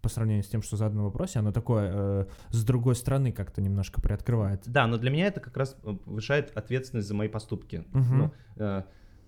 по 0.07 0.13
сравнению 0.13 0.43
с 0.43 0.47
тем, 0.47 0.61
что 0.61 0.77
задано 0.77 1.01
в 1.01 1.05
вопросе, 1.05 1.39
оно 1.39 1.51
такое, 1.51 1.91
э, 1.93 2.25
с 2.51 2.63
другой 2.63 2.95
стороны 2.95 3.33
как-то 3.33 3.61
немножко 3.61 3.99
приоткрывает. 4.01 4.61
Да, 4.65 4.87
но 4.87 4.97
для 4.97 5.11
меня 5.11 5.27
это 5.27 5.41
как 5.41 5.57
раз 5.57 5.75
э, 5.83 5.93
повышает 6.05 6.55
ответственность 6.55 7.07
за 7.09 7.13
мои 7.13 7.27
поступки. 7.27 7.83
Мгм. 7.91 8.17
Ну, 8.17 8.31
э, 8.55 8.83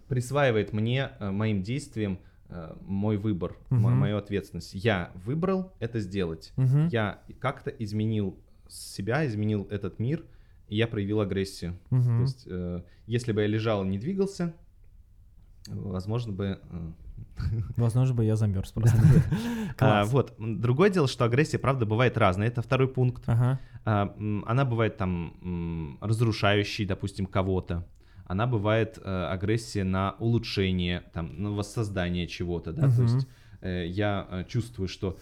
присваивает 0.08 0.72
мне, 0.72 1.10
э, 1.20 1.32
моим 1.32 1.64
действиям, 1.64 2.20
э, 2.48 2.76
мой 2.82 3.18
выбор, 3.18 3.58
мо- 3.70 3.90
Мгм. 3.90 3.98
мою 4.00 4.18
ответственность. 4.18 4.74
Я 4.74 5.12
выбрал 5.26 5.74
это 5.80 6.00
сделать. 6.00 6.54
Мгм. 6.56 6.88
Я 6.88 7.22
как-то 7.40 7.70
изменил 7.72 8.40
себя, 8.70 9.28
изменил 9.28 9.68
этот 9.70 10.00
мир, 10.00 10.24
и 10.70 10.78
я 10.78 10.88
проявил 10.88 11.20
агрессию. 11.20 11.78
Мгм. 11.90 12.04
То 12.18 12.22
есть, 12.22 12.48
э, 12.50 12.84
если 13.06 13.34
бы 13.34 13.42
я 13.42 13.48
лежал 13.48 13.84
и 13.84 13.88
не 13.90 14.00
двигался, 14.00 14.54
возможно 15.68 16.32
бы... 16.32 16.60
э, 16.72 16.92
Возможно, 17.78 18.16
бы 18.16 18.26
я 18.26 18.36
замерз 18.36 18.72
просто. 18.72 18.98
а, 19.80 20.06
вот. 20.06 20.34
Другое 20.38 20.90
дело, 20.90 21.08
что 21.08 21.26
агрессия, 21.26 21.58
правда, 21.58 21.86
бывает 21.86 22.18
разная. 22.18 22.48
Это 22.48 22.62
второй 22.62 22.88
пункт. 22.88 23.24
Ага. 23.28 23.60
А, 23.86 24.16
Она 24.46 24.66
бывает 24.66 24.98
там 24.98 25.98
разрушающей, 26.02 26.86
допустим, 26.86 27.26
кого-то. 27.26 27.86
Она 28.26 28.46
бывает 28.46 29.00
э, 29.04 29.28
агрессия 29.32 29.84
на 29.84 30.16
улучшение, 30.20 31.02
там, 31.14 31.42
на 31.42 31.50
воссоздание 31.50 32.28
чего-то, 32.28 32.72
да, 32.72 32.88
то 32.88 33.02
есть 33.02 33.28
я 33.62 34.28
э, 34.30 34.44
чувствую, 34.48 34.88
что 34.88 35.18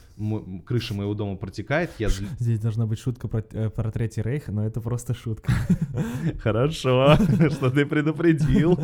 крыша 0.66 0.94
моего 0.94 1.14
дома 1.14 1.38
протекает, 1.38 1.92
я 1.98 2.10
Здесь 2.40 2.60
должна 2.60 2.86
быть 2.86 3.00
шутка 3.00 3.28
про, 3.28 3.44
э, 3.52 3.70
про 3.70 3.92
Третий 3.92 4.22
Рейх, 4.22 4.48
но 4.48 4.66
это 4.66 4.82
просто 4.82 5.14
шутка. 5.14 5.52
Хорошо, 6.40 7.16
что 7.50 7.72
ты 7.72 7.86
предупредил. 7.86 8.80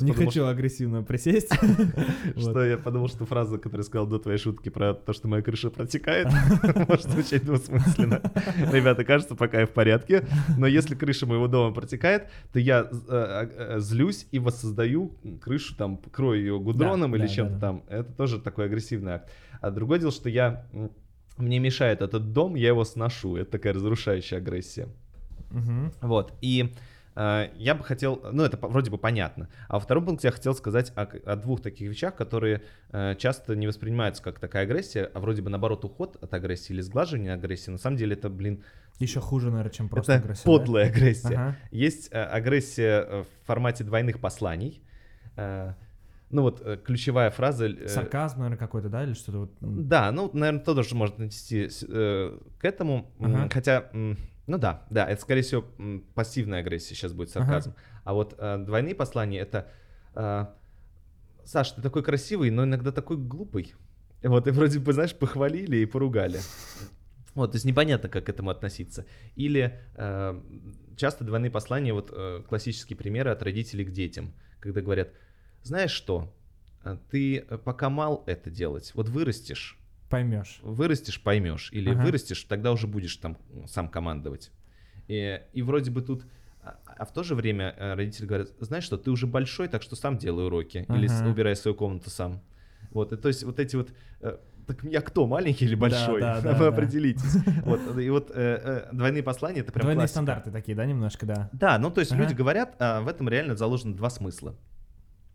Не 0.00 0.12
хочу 0.12 0.46
агрессивно 0.46 1.02
присесть. 1.02 1.52
что 2.36 2.64
я 2.64 2.78
подумал, 2.78 3.08
что 3.08 3.26
фраза, 3.26 3.58
которую 3.58 3.84
сказал 3.84 4.06
до 4.06 4.18
твоей 4.18 4.38
шутки 4.38 4.68
про 4.68 4.94
то, 4.94 5.12
что 5.12 5.28
моя 5.28 5.42
крыша 5.42 5.70
протекает, 5.70 6.28
может 6.88 7.10
звучать 7.10 7.44
двусмысленно. 7.44 8.22
Ребята, 8.72 9.04
кажется, 9.04 9.34
пока 9.34 9.60
я 9.60 9.66
в 9.66 9.70
порядке, 9.70 10.26
но 10.56 10.66
если 10.66 10.94
крыша 10.94 11.26
моего 11.26 11.48
дома 11.48 11.74
протекает, 11.74 12.28
то 12.52 12.58
я 12.58 12.88
э, 12.90 13.48
э, 13.56 13.80
злюсь 13.80 14.26
и 14.30 14.38
воссоздаю 14.38 15.12
крышу, 15.40 15.76
там, 15.76 15.98
крою 15.98 16.40
ее 16.40 16.58
гудроном 16.58 17.12
Да, 17.12 17.17
или 17.18 17.26
да, 17.26 17.32
чем-то 17.34 17.54
да, 17.54 17.60
да. 17.60 17.66
там. 17.66 17.84
Это 17.88 18.12
тоже 18.12 18.40
такой 18.40 18.66
агрессивный 18.66 19.12
акт. 19.12 19.30
А 19.60 19.70
другое 19.70 19.98
дело, 19.98 20.12
что 20.12 20.28
я... 20.28 20.66
Мне 21.36 21.60
мешает 21.60 22.02
этот 22.02 22.32
дом, 22.32 22.56
я 22.56 22.68
его 22.68 22.84
сношу. 22.84 23.36
Это 23.36 23.52
такая 23.52 23.72
разрушающая 23.72 24.38
агрессия. 24.38 24.88
Мгм. 25.50 25.92
Вот. 26.00 26.34
И 26.40 26.74
э, 27.14 27.50
я 27.56 27.74
бы 27.76 27.84
хотел, 27.84 28.20
ну 28.32 28.42
это 28.42 28.56
вроде 28.56 28.90
бы 28.90 28.98
понятно. 28.98 29.48
А 29.68 29.74
во 29.74 29.80
втором 29.80 30.04
пункте 30.04 30.28
я 30.28 30.32
хотел 30.32 30.54
сказать 30.54 30.92
о, 30.96 31.02
о 31.02 31.36
двух 31.36 31.62
таких 31.62 31.88
вещах, 31.90 32.16
которые 32.16 32.62
э, 32.90 33.14
часто 33.18 33.54
не 33.54 33.66
воспринимаются 33.68 34.22
как 34.22 34.40
такая 34.40 34.64
агрессия, 34.64 35.10
а 35.14 35.20
вроде 35.20 35.42
бы 35.42 35.50
наоборот 35.50 35.84
уход 35.84 36.16
от 36.20 36.34
агрессии 36.34 36.72
или 36.72 36.80
сглаживание 36.80 37.34
агрессии. 37.34 37.70
На 37.70 37.78
самом 37.78 37.96
деле 37.96 38.14
это, 38.14 38.28
блин, 38.28 38.64
Еще 38.98 39.20
хуже, 39.20 39.50
наверное, 39.50 39.70
чем 39.70 39.88
просто 39.88 40.14
это 40.14 40.24
агрессия. 40.24 40.42
да? 40.44 40.50
подлая 40.50 40.86
агрессия. 40.90 41.34
Ага. 41.34 41.56
Есть 41.70 42.08
э, 42.10 42.20
агрессия 42.20 43.06
э, 43.08 43.22
в 43.22 43.46
формате 43.46 43.84
двойных 43.84 44.20
посланий. 44.20 44.82
Э, 45.36 45.74
ну 46.30 46.42
вот 46.42 46.60
э, 46.64 46.76
ключевая 46.76 47.30
фраза... 47.30 47.66
э, 47.66 47.88
Сарказм, 47.88 48.38
наверное, 48.40 48.58
какой-то, 48.58 48.88
да, 48.88 49.04
или 49.04 49.14
что-то 49.14 49.38
вот. 49.40 49.52
м, 49.62 49.88
Да, 49.88 50.12
ну, 50.12 50.30
наверное, 50.32 50.62
тоже 50.64 50.94
можно 50.94 51.24
отнести 51.24 51.68
с- 51.68 51.84
э, 51.88 52.38
к 52.58 52.64
этому. 52.64 53.10
Ага. 53.20 53.48
Хотя, 53.52 53.90
ну 53.92 54.58
да, 54.58 54.86
да, 54.90 55.06
это, 55.08 55.20
скорее 55.22 55.42
всего, 55.42 55.64
пассивная 56.14 56.60
агрессия 56.60 56.94
сейчас 56.94 57.12
будет 57.12 57.30
сарказм. 57.30 57.74
А 58.04 58.14
вот 58.14 58.34
э, 58.38 58.58
двойные 58.58 58.94
послания 58.94 59.40
это 59.40 59.68
э, 60.14 60.46
Саш, 61.44 61.70
ты 61.72 61.80
такой 61.82 62.02
красивый, 62.02 62.50
но 62.50 62.64
иногда 62.64 62.92
такой 62.92 63.16
глупый. 63.16 63.74
Вот, 64.22 64.46
и 64.48 64.50
вроде 64.50 64.80
бы, 64.80 64.92
знаешь, 64.92 65.14
похвалили 65.14 65.76
и 65.78 65.86
поругали. 65.86 66.40
Вот, 67.34 67.52
то 67.52 67.56
есть 67.56 67.64
непонятно, 67.64 68.08
как 68.08 68.24
к 68.26 68.28
этому 68.28 68.50
относиться. 68.50 69.06
Или 69.36 69.78
э, 69.94 70.40
часто 70.96 71.24
двойные 71.24 71.50
послания, 71.50 71.92
вот 71.94 72.10
э, 72.12 72.42
классические 72.48 72.96
примеры 72.96 73.30
от 73.30 73.42
родителей 73.42 73.84
к 73.84 73.90
детям, 73.92 74.34
когда 74.60 74.80
говорят, 74.80 75.08
знаешь 75.68 75.90
что, 75.92 76.34
э, 76.82 76.96
ты 77.10 77.38
э, 77.38 77.58
пока 77.58 77.90
мал 77.90 78.24
это 78.26 78.50
делать, 78.50 78.90
вот 78.94 79.08
вырастешь, 79.08 79.78
Поймешь. 80.08 80.58
вырастешь, 80.62 81.22
поймешь, 81.22 81.68
или 81.72 81.90
Ага. 81.90 82.02
вырастешь, 82.02 82.42
тогда 82.44 82.72
уже 82.72 82.86
будешь 82.86 83.14
там 83.16 83.36
сам 83.66 83.88
командовать. 83.88 84.50
И, 85.08 85.40
и 85.52 85.62
вроде 85.62 85.90
бы 85.90 86.00
тут, 86.02 86.24
а, 86.62 86.78
а 86.86 87.04
в 87.04 87.12
то 87.12 87.22
же 87.22 87.34
время 87.34 87.74
э, 87.76 87.94
родители 87.94 88.26
говорят, 88.26 88.48
знаешь 88.60 88.84
что, 88.84 88.96
ты 88.96 89.10
уже 89.10 89.26
большой, 89.26 89.68
так 89.68 89.82
что 89.82 89.94
сам 89.94 90.16
делай 90.16 90.46
уроки, 90.46 90.86
или 90.88 91.06
Ага. 91.06 91.28
убирай 91.28 91.54
свою 91.54 91.74
комнату 91.74 92.08
сам. 92.10 92.42
Вот, 92.90 93.12
и 93.12 93.16
то 93.16 93.28
есть 93.28 93.44
вот 93.44 93.58
эти 93.60 93.76
вот, 93.76 93.90
э, 94.20 94.38
так 94.66 94.82
я 94.84 95.02
кто, 95.02 95.26
маленький 95.26 95.66
или 95.66 95.74
большой? 95.74 96.20
да, 96.22 96.40
да, 96.42 96.52
Вы 96.54 96.64
да. 96.64 96.68
определитесь. 96.68 97.36
Вот, 97.64 97.98
и 97.98 98.08
вот 98.08 98.30
э, 98.30 98.34
э, 98.34 98.94
двойные 98.94 99.22
послания, 99.22 99.60
это 99.60 99.72
прям 99.72 99.84
Двойные 99.84 100.00
классика. 100.04 100.14
стандарты 100.14 100.50
такие, 100.50 100.74
да, 100.74 100.86
немножко, 100.86 101.26
да. 101.26 101.50
Да, 101.52 101.78
ну 101.78 101.90
то 101.90 102.00
есть 102.00 102.12
Ага. 102.12 102.22
люди 102.22 102.32
говорят, 102.32 102.76
а 102.78 103.02
в 103.02 103.08
этом 103.08 103.28
реально 103.28 103.56
заложено 103.56 103.94
два 103.94 104.08
смысла. 104.08 104.56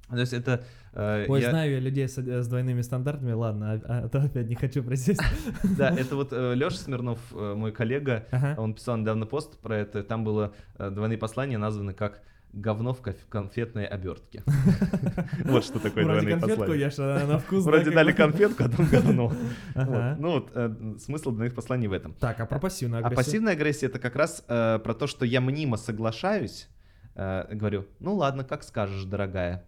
То 0.09 0.19
есть 0.19 0.33
это... 0.33 0.63
э, 0.93 1.25
Ой, 1.27 1.41
я- 1.41 1.49
знаю 1.49 1.71
я 1.73 1.79
людей 1.79 2.07
с, 2.07 2.17
с 2.17 2.47
двойными 2.47 2.81
стандартами, 2.81 3.31
ладно, 3.31 3.81
а, 3.85 4.03
а 4.05 4.09
то 4.09 4.19
опять 4.21 4.47
не 4.47 4.55
хочу 4.55 4.83
присесть. 4.83 5.21
Да, 5.77 5.89
это 5.89 6.15
вот 6.15 6.31
Леша 6.31 6.77
Смирнов, 6.77 7.19
э, 7.33 7.53
мой 7.55 7.71
коллега, 7.71 8.25
Ага. 8.31 8.55
он 8.61 8.73
писал 8.73 8.97
недавно 8.97 9.25
пост 9.25 9.57
про 9.59 9.77
это, 9.77 10.03
там 10.03 10.23
было 10.23 10.53
э, 10.77 10.89
двойные 10.91 11.17
послания 11.17 11.57
названы 11.57 11.93
как 11.93 12.21
говно 12.51 12.93
в 12.93 13.01
конф- 13.01 13.15
конфетной 13.29 13.85
обертке. 13.85 14.43
Вот 15.45 15.63
что 15.65 15.79
такое 15.79 16.03
двойные 16.03 16.37
послания. 16.37 16.91
а 16.99 17.41
Вроде 17.49 17.89
дали 17.91 18.11
конфетку, 18.11 18.63
а 18.65 18.69
там 18.69 18.85
говно. 18.87 19.33
Ну 19.75 20.31
вот 20.31 20.51
э, 20.53 20.95
смысл 20.99 21.31
двойных 21.31 21.55
посланий 21.55 21.87
в 21.87 21.93
этом. 21.93 22.13
Так, 22.19 22.39
а 22.39 22.45
про 22.45 22.59
пассивную 22.59 23.03
А 23.03 23.07
агрессию? 23.07 23.25
пассивная 23.25 23.53
агрессия 23.53 23.85
это 23.87 23.97
как 23.99 24.15
раз 24.15 24.43
э, 24.47 24.79
про 24.83 24.93
то, 24.93 25.07
что 25.07 25.25
я 25.25 25.41
мнимо 25.41 25.77
соглашаюсь, 25.77 26.69
э, 27.15 27.47
говорю, 27.55 27.85
ну 27.99 28.13
ладно, 28.15 28.43
как 28.43 28.61
скажешь, 28.63 29.05
дорогая. 29.05 29.63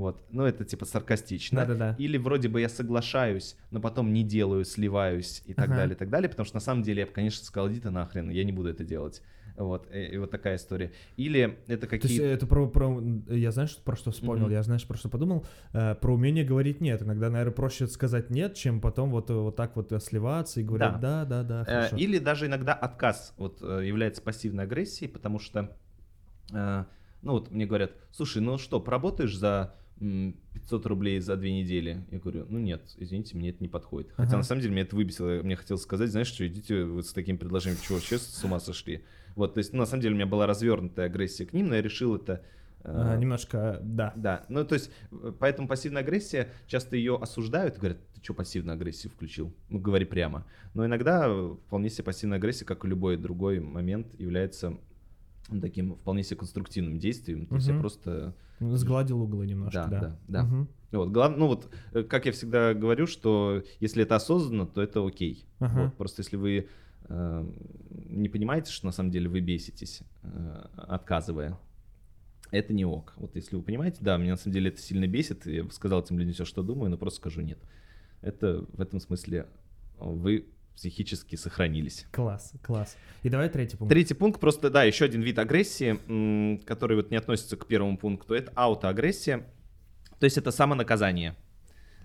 Вот, 0.00 0.22
ну 0.30 0.44
это 0.44 0.64
типа 0.64 0.86
саркастично. 0.86 1.60
Да-да-да. 1.60 1.94
Или 1.98 2.16
вроде 2.16 2.48
бы 2.48 2.58
я 2.58 2.70
соглашаюсь, 2.70 3.56
но 3.70 3.80
потом 3.80 4.14
не 4.14 4.22
делаю, 4.22 4.64
сливаюсь 4.64 5.42
и 5.44 5.52
так 5.52 5.66
Ага. 5.66 5.76
далее, 5.76 5.94
и 5.94 5.98
так 5.98 6.08
далее, 6.08 6.30
потому 6.30 6.46
что 6.46 6.56
на 6.56 6.60
самом 6.60 6.82
деле 6.82 7.00
я, 7.00 7.06
бы, 7.06 7.12
конечно, 7.12 7.44
сказал, 7.44 7.70
иди 7.70 7.80
ты 7.80 7.90
нахрен, 7.90 8.30
я 8.30 8.42
не 8.44 8.52
буду 8.52 8.70
это 8.70 8.82
делать. 8.82 9.22
Вот, 9.56 9.86
и, 9.92 10.06
и 10.06 10.16
вот 10.16 10.30
такая 10.30 10.56
история. 10.56 10.92
Или 11.18 11.58
это 11.66 11.86
То 11.86 11.96
есть 11.96 12.02
какие-то... 12.02 12.24
это 12.24 12.46
про, 12.46 12.66
про... 12.66 12.98
Я 13.28 13.50
знаешь, 13.50 13.76
про 13.76 13.94
что 13.94 14.10
вспомнил? 14.10 14.44
Мгм. 14.44 14.52
Я, 14.52 14.62
знаешь, 14.62 14.86
про 14.86 14.96
что 14.96 15.10
подумал? 15.10 15.44
Э, 15.74 15.94
про 15.96 16.14
умение 16.14 16.44
говорить 16.44 16.80
«нет». 16.80 17.02
Иногда, 17.02 17.28
наверное, 17.28 17.52
проще 17.52 17.86
сказать 17.86 18.30
«нет», 18.30 18.54
чем 18.54 18.80
потом 18.80 19.10
вот, 19.10 19.28
э, 19.28 19.34
вот 19.34 19.56
так 19.56 19.76
вот 19.76 19.92
э, 19.92 20.00
сливаться 20.00 20.60
и 20.60 20.62
говорить 20.62 20.98
«да, 21.00 21.26
да, 21.26 21.42
да, 21.42 21.60
Э, 21.62 21.64
хорошо». 21.64 21.96
Или 21.96 22.18
даже 22.18 22.46
иногда 22.46 22.72
отказ 22.72 23.34
вот, 23.36 23.58
э, 23.60 23.86
является 23.86 24.22
пассивной 24.22 24.64
агрессией, 24.64 25.10
потому 25.10 25.38
что, 25.38 25.76
э, 26.54 26.84
ну 27.20 27.32
вот 27.32 27.50
мне 27.50 27.66
говорят, 27.66 27.92
слушай, 28.12 28.40
ну 28.40 28.56
что, 28.56 28.80
поработаешь 28.80 29.36
за 29.36 29.74
500 30.00 30.86
рублей 30.86 31.20
за 31.20 31.36
две 31.36 31.52
недели? 31.52 32.04
Я 32.10 32.18
говорю, 32.18 32.46
ну 32.48 32.58
нет, 32.58 32.82
извините, 32.96 33.36
мне 33.36 33.50
это 33.50 33.62
не 33.62 33.68
подходит. 33.68 34.10
Хотя 34.16 34.28
Ага. 34.30 34.36
на 34.38 34.42
самом 34.42 34.62
деле 34.62 34.72
меня 34.72 34.82
это 34.82 34.96
выбесило, 34.96 35.42
мне 35.42 35.56
хотелось 35.56 35.82
сказать, 35.82 36.10
знаешь 36.10 36.28
что, 36.28 36.46
идите 36.46 36.84
вы 36.84 37.02
с 37.02 37.12
таким 37.12 37.38
предложением, 37.38 37.80
чего 37.82 37.96
вообще 37.96 38.18
с 38.18 38.42
ума 38.44 38.60
сошли? 38.60 39.04
Вот, 39.36 39.54
то 39.54 39.58
есть, 39.58 39.72
ну, 39.72 39.78
на 39.80 39.86
самом 39.86 40.02
деле 40.02 40.14
у 40.14 40.16
меня 40.16 40.26
была 40.26 40.46
развернутая 40.46 41.06
агрессия 41.06 41.46
к 41.46 41.52
ним, 41.52 41.68
но 41.68 41.76
я 41.76 41.82
решил 41.82 42.16
это... 42.16 42.42
э, 42.82 42.90
А, 42.92 43.16
немножко, 43.16 43.78
да. 43.82 44.12
да, 44.16 44.44
ну 44.48 44.64
то 44.64 44.74
есть, 44.74 44.90
э, 45.12 45.32
поэтому 45.38 45.68
пассивная 45.68 46.02
агрессия, 46.02 46.48
часто 46.66 46.96
ее 46.96 47.16
осуждают 47.16 47.76
говорят, 47.76 47.98
ты 48.14 48.20
что 48.24 48.34
пассивную 48.34 48.74
агрессию 48.74 49.12
включил? 49.12 49.52
Ну, 49.68 49.78
говори 49.78 50.04
прямо. 50.04 50.46
Но 50.74 50.84
иногда 50.86 51.26
э, 51.28 51.54
вполне 51.66 51.90
себе 51.90 52.04
пассивная 52.04 52.38
агрессия, 52.38 52.64
как 52.64 52.84
и 52.84 52.88
любой 52.88 53.16
другой 53.16 53.60
момент, 53.60 54.18
является 54.18 54.78
таким 55.60 55.96
вполне 55.96 56.22
себе 56.22 56.36
конструктивным 56.38 56.98
действием. 56.98 57.46
То 57.46 57.56
есть 57.56 57.68
я 57.68 57.78
просто... 57.78 58.34
Сгладил 58.60 59.22
углы 59.22 59.46
немножко, 59.46 59.86
Да, 59.90 60.00
да. 60.00 60.18
да, 60.28 60.66
да. 60.92 60.98
Вот, 60.98 61.10
глав- 61.10 61.36
ну 61.36 61.46
вот, 61.46 61.68
э, 61.92 62.02
как 62.02 62.26
я 62.26 62.32
всегда 62.32 62.74
говорю, 62.74 63.06
что 63.06 63.62
если 63.78 64.02
это 64.02 64.16
осознанно, 64.16 64.66
то 64.66 64.82
это 64.82 65.06
окей. 65.06 65.46
Ага. 65.58 65.84
Вот, 65.84 65.96
просто 65.96 66.20
если 66.20 66.36
вы 66.36 66.68
э, 67.08 67.50
не 68.10 68.28
понимаете, 68.28 68.70
что 68.70 68.86
на 68.86 68.92
самом 68.92 69.10
деле 69.10 69.28
вы 69.30 69.40
беситесь, 69.40 70.02
э, 70.22 70.66
отказывая, 70.76 71.58
это 72.50 72.74
не 72.74 72.84
ок. 72.84 73.14
Вот 73.16 73.34
если 73.36 73.56
вы 73.56 73.62
понимаете, 73.62 73.98
да, 74.00 74.16
меня 74.18 74.32
на 74.32 74.36
самом 74.36 74.52
деле 74.54 74.68
это 74.70 74.80
сильно 74.80 75.06
бесит, 75.06 75.46
я 75.46 75.64
бы 75.64 75.70
сказал 75.70 76.02
этим 76.02 76.18
людям 76.18 76.34
все, 76.34 76.44
что 76.44 76.62
думаю, 76.62 76.90
но 76.90 76.98
просто 76.98 77.18
скажу 77.20 77.40
нет. 77.40 77.58
Это 78.20 78.66
в 78.72 78.80
этом 78.80 79.00
смысле 79.00 79.46
вы 79.98 80.46
психически 80.80 81.36
сохранились. 81.36 82.06
Класс, 82.10 82.54
класс. 82.62 82.96
И 83.22 83.28
давай 83.28 83.50
третий 83.50 83.76
пункт. 83.76 83.92
Третий 83.92 84.14
пункт, 84.14 84.40
просто, 84.40 84.70
да, 84.70 84.82
еще 84.84 85.04
один 85.04 85.20
вид 85.20 85.38
агрессии, 85.38 86.56
который 86.64 86.96
вот 86.96 87.10
не 87.10 87.18
относится 87.18 87.58
к 87.58 87.66
первому 87.66 87.98
пункту, 87.98 88.32
это 88.32 88.50
аутоагрессия, 88.54 89.46
то 90.18 90.24
есть 90.24 90.38
это 90.38 90.50
самонаказание. 90.50 91.36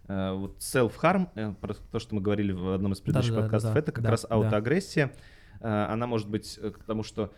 Э, 0.10 0.34
Вот 0.34 0.58
self-harm, 0.58 1.30
э, 1.36 1.54
про 1.62 1.74
то, 1.74 2.00
что 2.00 2.16
мы 2.16 2.22
говорили 2.22 2.52
в 2.52 2.74
одном 2.74 2.92
из 2.92 3.00
предыдущих 3.00 3.30
Да-да-да, 3.32 3.46
подкастов, 3.46 3.74
да, 3.76 3.80
это 3.80 3.92
как 3.94 4.04
да, 4.04 4.12
раз 4.12 4.22
да. 4.24 4.36
аутоагрессия. 4.36 5.14
Э, 5.62 5.86
Она 5.86 6.06
может 6.06 6.28
быть 6.30 6.60
к 6.62 6.84
тому, 6.84 7.04
что 7.04 7.34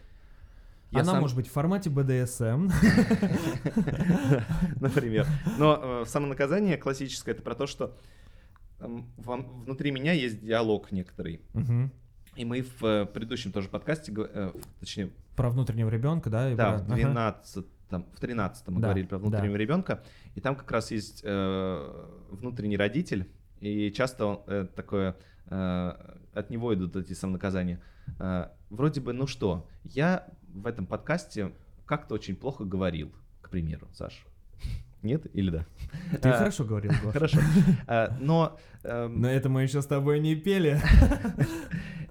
я 0.89 1.01
Она 1.01 1.11
сам- 1.11 1.21
может 1.21 1.35
быть 1.35 1.47
в 1.47 1.51
формате 1.51 1.91
BDSM. 1.91 2.71
например. 4.79 5.27
Но 5.59 6.01
э, 6.01 6.05
самонаказание 6.07 6.77
классическое 6.77 7.35
это 7.35 7.43
про 7.43 7.53
то, 7.53 7.67
что 7.67 7.95
вам- 8.79 9.63
внутри 9.63 9.91
меня 9.91 10.13
есть 10.13 10.39
диалог 10.41 10.91
некоторый. 10.91 11.41
Мгм. 11.53 11.91
И 12.35 12.45
мы 12.45 12.61
в 12.61 12.83
э, 12.83 13.05
предыдущем 13.05 13.51
тоже 13.51 13.67
подкасте, 13.69 14.13
э, 14.15 14.51
точнее, 14.79 15.09
Про 15.35 15.49
внутреннего 15.49 15.89
ребенка, 15.89 16.29
да? 16.29 16.53
Да, 16.55 16.77
в 16.77 16.83
ага. 16.83 16.95
12 16.95 17.65
в 17.89 18.19
13 18.19 18.67
мы 18.69 18.81
Да, 18.81 18.87
говорили 18.87 19.07
про 19.07 19.17
внутреннего 19.17 19.53
да. 19.53 19.57
ребенка, 19.57 20.03
и 20.35 20.41
там 20.41 20.55
как 20.55 20.69
раз 20.71 20.91
есть 20.91 21.21
э, 21.23 22.05
внутренний 22.31 22.77
родитель, 22.77 23.29
и 23.61 23.91
часто 23.91 24.25
он, 24.25 24.39
э, 24.47 24.67
такое, 24.75 25.15
э, 25.45 25.91
от 26.33 26.49
него 26.49 26.73
идут 26.73 26.95
эти 26.95 27.13
самонаказания. 27.13 27.81
Э, 28.19 28.49
вроде 28.69 28.99
бы, 29.01 29.13
ну 29.13 29.25
что, 29.25 29.67
я 29.83 30.27
в 30.49 30.67
этом 30.67 30.85
подкасте 30.85 31.53
как-то 31.85 32.15
очень 32.15 32.35
плохо 32.35 32.65
говорил, 32.65 33.11
к 33.41 33.49
примеру, 33.49 33.87
Саш. 33.93 34.25
Нет 35.03 35.25
или 35.33 35.49
да? 35.51 35.65
Ты 36.21 36.29
А, 36.29 36.37
хорошо 36.37 36.63
говорил, 36.65 36.91
Гош. 37.03 37.13
Хорошо. 37.13 37.39
А, 37.87 38.15
Но 38.19 38.57
эм, 38.83 39.21
Но 39.21 39.29
это 39.29 39.47
мы 39.49 39.63
еще 39.63 39.81
с 39.81 39.85
тобой 39.85 40.19
не 40.19 40.35
пели. 40.35 40.79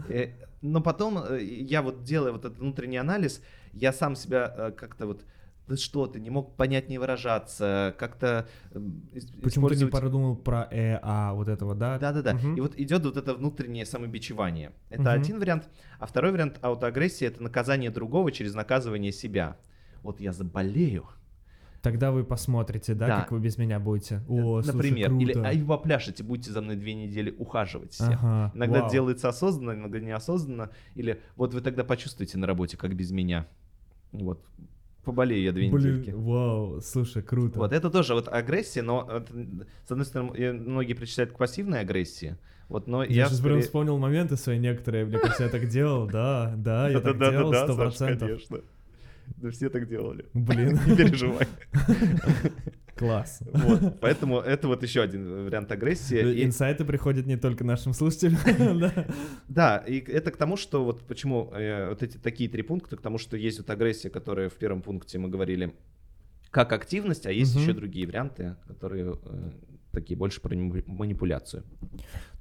Э, 0.08 0.28
Но 0.62 0.80
потом 0.80 1.18
э, 1.18 1.42
я 1.42 1.82
вот 1.82 2.04
делая 2.04 2.30
вот 2.32 2.44
этот 2.44 2.58
внутренний 2.58 2.96
анализ, 2.96 3.42
я 3.72 3.92
сам 3.92 4.14
себя 4.14 4.54
э, 4.56 4.70
как-то 4.72 5.06
вот 5.06 5.24
да 5.66 5.76
что 5.76 6.06
ты, 6.06 6.20
не 6.20 6.30
мог 6.30 6.54
понятнее 6.56 7.00
выражаться, 7.00 7.92
как-то 7.98 8.46
эм, 8.72 9.02
Почему 9.42 9.68
ты 9.68 9.74
не 9.74 9.82
использовать- 9.82 9.92
подумал 9.92 10.36
про 10.36 10.68
э, 10.70 11.00
а, 11.02 11.34
вот 11.34 11.48
этого, 11.48 11.74
да? 11.74 11.98
Да-да-да. 11.98 12.34
Мгм. 12.34 12.54
И 12.54 12.60
вот 12.60 12.78
идет 12.78 13.04
вот 13.04 13.16
это 13.16 13.34
внутреннее 13.34 13.84
самобичевание. 13.84 14.70
Это 14.90 15.02
Мгм. 15.02 15.08
один 15.10 15.38
вариант. 15.40 15.68
А 15.98 16.06
второй 16.06 16.30
вариант 16.30 16.58
аутоагрессии— 16.62 17.26
это 17.26 17.42
наказание 17.42 17.90
другого 17.90 18.30
через 18.30 18.54
наказывание 18.54 19.10
себя. 19.10 19.56
Вот 20.04 20.20
я 20.20 20.32
заболею, 20.32 21.06
Тогда 21.82 22.10
вы 22.10 22.24
посмотрите, 22.24 22.94
да, 22.94 23.06
Да. 23.06 23.20
как 23.20 23.32
вы 23.32 23.38
без 23.40 23.58
меня 23.58 23.78
будете. 23.78 24.22
О, 24.28 24.60
слушай, 24.62 24.74
например, 24.74 25.12
или 25.14 25.32
круто. 25.32 25.48
а 25.48 25.52
и 25.52 25.62
попляшете, 25.62 26.24
будете 26.24 26.50
за 26.50 26.60
мной 26.62 26.76
две 26.76 26.94
недели 26.94 27.34
ухаживать 27.38 27.92
все. 27.92 28.04
Ага, 28.04 28.52
Иногда 28.54 28.80
вау. 28.82 28.90
делается 28.90 29.28
осознанно, 29.28 29.78
иногда 29.78 30.00
неосознанно. 30.00 30.70
Или 30.94 31.20
вот 31.36 31.54
вы 31.54 31.60
тогда 31.60 31.84
почувствуете 31.84 32.38
на 32.38 32.46
работе, 32.46 32.76
как 32.76 32.94
без 32.94 33.10
меня. 33.12 33.46
Вот. 34.12 34.44
Поболею 35.04 35.42
я 35.44 35.52
две 35.52 35.70
Блин, 35.70 35.98
недельки. 35.98 36.10
вау, 36.10 36.80
слушай, 36.80 37.22
круто. 37.22 37.60
Вот 37.60 37.72
это 37.72 37.90
тоже 37.90 38.14
вот 38.14 38.26
агрессия, 38.26 38.82
но 38.82 39.08
это, 39.08 39.32
с 39.86 39.90
одной 39.92 40.04
стороны, 40.04 40.32
э, 40.36 40.52
многие 40.52 40.94
причисляют 40.94 41.32
к 41.32 41.36
пассивной 41.38 41.80
агрессии. 41.80 42.36
Вот, 42.68 42.88
но 42.88 43.04
Я, 43.04 43.10
я, 43.10 43.24
сейчас 43.26 43.38
прям 43.38 43.50
скорее- 43.52 43.62
вспомнил 43.62 43.98
моменты 43.98 44.36
свои 44.36 44.58
некоторые, 44.58 45.04
мне 45.04 45.18
кажется, 45.20 45.44
я 45.44 45.48
так 45.50 45.68
делал, 45.68 46.08
да, 46.08 46.52
да, 46.56 46.88
я 46.88 46.98
так 46.98 47.16
делал, 47.16 47.54
сто 47.54 47.76
процентов. 47.76 48.40
Да 49.36 49.50
все 49.50 49.68
так 49.68 49.88
делали. 49.88 50.26
Блин, 50.34 50.78
Не 50.86 50.96
переживай. 50.96 51.46
класс. 52.96 53.42
Вот, 53.52 54.00
поэтому 54.00 54.38
это 54.38 54.68
вот 54.68 54.82
еще 54.82 55.02
один 55.02 55.44
вариант 55.44 55.70
агрессии. 55.72 56.18
И- 56.34 56.44
Инсайты 56.44 56.84
приходят 56.84 57.26
не 57.26 57.36
только 57.36 57.64
нашим 57.64 57.92
слушателям. 57.92 58.38
да. 58.80 59.06
Да, 59.48 59.76
и 59.78 60.00
это 60.00 60.30
к 60.30 60.36
тому, 60.36 60.56
что 60.56 60.84
вот 60.84 61.06
почему 61.06 61.50
э, 61.52 61.88
вот 61.90 62.02
эти 62.02 62.16
такие 62.16 62.48
три 62.48 62.62
пункта, 62.62 62.96
к 62.96 63.00
тому, 63.02 63.18
что 63.18 63.36
есть 63.36 63.58
вот 63.58 63.68
агрессия, 63.70 64.10
которая 64.10 64.48
в 64.48 64.54
первом 64.54 64.82
пункте 64.82 65.18
мы 65.18 65.28
говорили 65.28 65.74
как 66.50 66.72
активность, 66.72 67.26
а 67.26 67.32
есть 67.32 67.54
Мгм. 67.54 67.62
еще 67.62 67.72
другие 67.74 68.06
варианты, 68.06 68.56
которые 68.66 69.14
э, 69.22 69.50
такие 69.92 70.16
больше 70.16 70.40
про 70.40 70.54
манипу- 70.54 70.84
манипуляцию. 70.86 71.64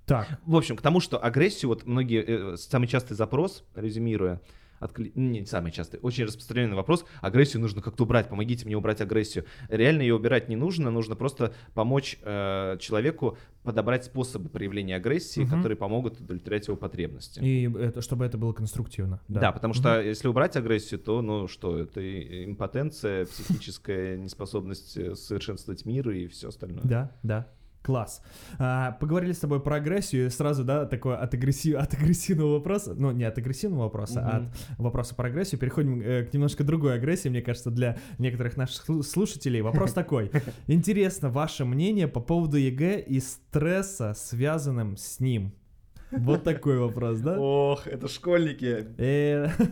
Так, 0.06 0.40
В 0.46 0.56
общем, 0.56 0.78
к 0.78 0.82
тому, 0.82 1.00
что 1.00 1.22
агрессию, 1.22 1.70
вот 1.70 1.86
многие, 1.86 2.24
э, 2.54 2.58
самый 2.58 2.88
частый 2.88 3.18
запрос, 3.18 3.66
резюмируя, 3.76 4.40
от 4.80 4.92
кли- 4.98 5.12
ну, 5.16 5.30
не 5.32 5.46
самый 5.46 5.72
частый, 5.72 6.00
очень 6.02 6.26
распространенный 6.26 6.76
вопрос, 6.76 7.06
агрессию 7.22 7.62
нужно 7.62 7.82
как-то 7.82 8.04
убрать, 8.04 8.30
помогите 8.30 8.66
мне 8.66 8.76
убрать 8.78 9.02
агрессию. 9.02 9.46
Реально 9.70 10.02
ее 10.02 10.16
убирать 10.16 10.50
не 10.50 10.56
нужно, 10.56 10.92
нужно 10.92 11.16
просто 11.16 11.54
помочь 11.74 12.18
э, 12.22 12.78
человеку 12.80 13.38
подобрать 13.64 14.06
способы 14.06 14.50
проявления 14.50 14.96
агрессии, 14.96 15.42
Мгм. 15.42 15.50
которые 15.50 15.76
помогут 15.78 16.20
удовлетворять 16.20 16.68
его 16.68 16.78
потребности. 16.78 17.40
и 17.40 17.70
это, 17.80 18.02
чтобы 18.02 18.26
это 18.26 18.38
было 18.38 18.54
конструктивно. 18.54 19.20
Да, 19.28 19.52
потому 19.52 19.74
что 19.74 20.02
если 20.02 20.28
убрать 20.28 20.56
агрессию, 20.56 21.00
то, 21.00 21.22
ну 21.22 21.48
что, 21.48 21.78
это 21.80 22.02
импотенция, 22.46 23.26
психическая 23.26 24.18
неспособность 24.18 24.98
э, 24.98 25.16
совершенствовать 25.16 25.86
мир 25.86 26.10
и 26.12 26.28
все 26.28 26.50
остальное. 26.50 26.84
Да, 26.84 27.12
да. 27.24 27.48
Класс. 27.86 28.24
А, 28.58 28.94
поговорили 28.94 29.32
с 29.32 29.38
тобой 29.40 29.62
про 29.62 29.76
агрессию, 29.76 30.26
и 30.26 30.30
сразу, 30.30 30.64
да, 30.64 30.86
такое 30.88 31.18
от, 31.18 31.34
агрессив... 31.36 31.76
от 31.78 31.94
агрессивного 31.94 32.54
вопроса, 32.54 32.96
ну, 32.98 33.12
не 33.12 33.24
от 33.26 33.38
агрессивного 33.38 33.84
вопроса, 33.84 34.22
а 34.28 34.40
Мгм. 34.40 34.52
от 34.74 34.80
вопроса 34.80 35.14
про 35.14 35.28
агрессию, 35.28 35.60
переходим 35.60 36.02
э, 36.02 36.24
к 36.24 36.34
немножко 36.34 36.64
другой 36.64 36.96
агрессии, 36.96 37.30
мне 37.30 37.44
кажется, 37.44 37.70
для 37.70 37.98
некоторых 38.18 38.58
наших 38.58 38.90
слу- 38.90 39.04
слушателей. 39.04 39.62
Вопрос 39.62 39.94
такой. 40.02 40.32
Интересно 40.66 41.30
ваше 41.30 41.64
мнение 41.64 42.08
по 42.08 42.22
поводу 42.22 42.58
ЕГЭ 42.58 43.02
и 43.02 43.20
стресса, 43.20 44.14
связанным 44.16 44.98
с 44.98 45.20
ним? 45.20 45.54
Вот 46.12 46.44
такой 46.44 46.80
вопрос, 46.80 47.20
да? 47.20 47.38
Ох, 47.40 47.88
это 47.88 48.08
школьники, 48.08 48.88
Э, 48.98 49.50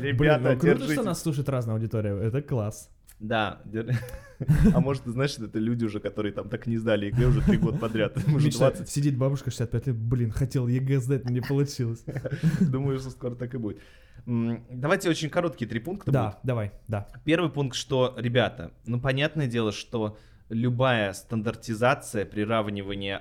Блин, 0.00 0.04
ребята, 0.04 0.52
ну 0.52 0.58
круто, 0.58 0.92
что 0.92 1.02
нас 1.02 1.22
слушает 1.22 1.48
разная 1.48 1.74
аудитория, 1.74 2.16
это 2.16 2.42
класс. 2.42 2.90
Да. 3.20 3.60
А 4.74 4.80
может, 4.80 5.04
знаешь, 5.06 5.38
это 5.38 5.58
люди 5.60 5.84
уже, 5.84 6.00
которые 6.00 6.32
там 6.32 6.48
так 6.48 6.66
не 6.66 6.76
сдали 6.76 7.06
ЕГЭ 7.06 7.26
уже 7.26 7.40
три 7.40 7.56
года 7.56 7.78
подряд. 7.78 8.16
Уже 8.34 8.48
Мечта- 8.48 8.58
20. 8.70 8.88
Сидит 8.88 9.16
бабушка 9.16 9.50
65 9.50 9.86
лет, 9.86 9.96
блин, 9.96 10.32
хотел 10.32 10.66
ЕГЭ 10.66 10.98
сдать, 11.00 11.24
но 11.24 11.30
не 11.30 11.40
получилось. 11.40 12.04
Думаю, 12.60 12.98
что 12.98 13.10
скоро 13.10 13.36
так 13.36 13.54
и 13.54 13.58
будет. 13.58 13.78
Давайте 14.26 15.08
очень 15.08 15.30
короткие 15.30 15.68
три 15.68 15.78
пункта 15.78 16.10
Да, 16.10 16.24
будут. 16.30 16.38
давай, 16.42 16.72
да. 16.88 17.08
Первый 17.24 17.48
пункт, 17.50 17.76
что, 17.76 18.14
ребята, 18.18 18.72
ну, 18.86 19.00
понятное 19.00 19.46
дело, 19.46 19.70
что 19.70 20.18
любая 20.48 21.12
стандартизация, 21.12 22.24
приравнивание, 22.24 23.20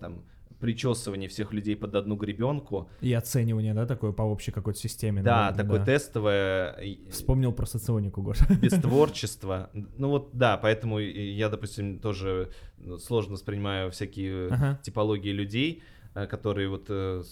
там, 0.00 0.24
причесывание 0.60 1.28
всех 1.28 1.52
людей 1.52 1.76
под 1.76 1.94
одну 1.94 2.16
гребенку, 2.16 2.88
И 3.00 3.12
оценивание, 3.12 3.74
да, 3.74 3.86
такое 3.86 4.12
по 4.12 4.22
общей 4.22 4.50
какой-то 4.50 4.78
системе. 4.78 5.22
да, 5.22 5.50
наверное, 5.50 5.62
такое 5.64 5.78
да. 5.78 5.84
тестовое, 5.84 6.98
Вспомнил 7.10 7.52
про 7.52 7.66
соционику, 7.66 8.22
Гоша. 8.22 8.46
без 8.60 8.72
творчества. 8.72 9.70
Ну 9.72 10.08
вот, 10.08 10.30
да, 10.32 10.56
поэтому 10.56 10.98
я, 10.98 11.48
допустим, 11.48 11.98
тоже 12.00 12.50
ну, 12.78 12.98
сложно 12.98 13.34
воспринимаю 13.34 13.90
всякие 13.90 14.48
Ага. 14.48 14.80
типологии 14.82 15.30
людей, 15.30 15.82
э, 16.14 16.26
которые 16.26 16.68
вот 16.68 16.86
э, 16.88 17.22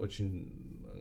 очень 0.00 0.52
э, 0.94 1.00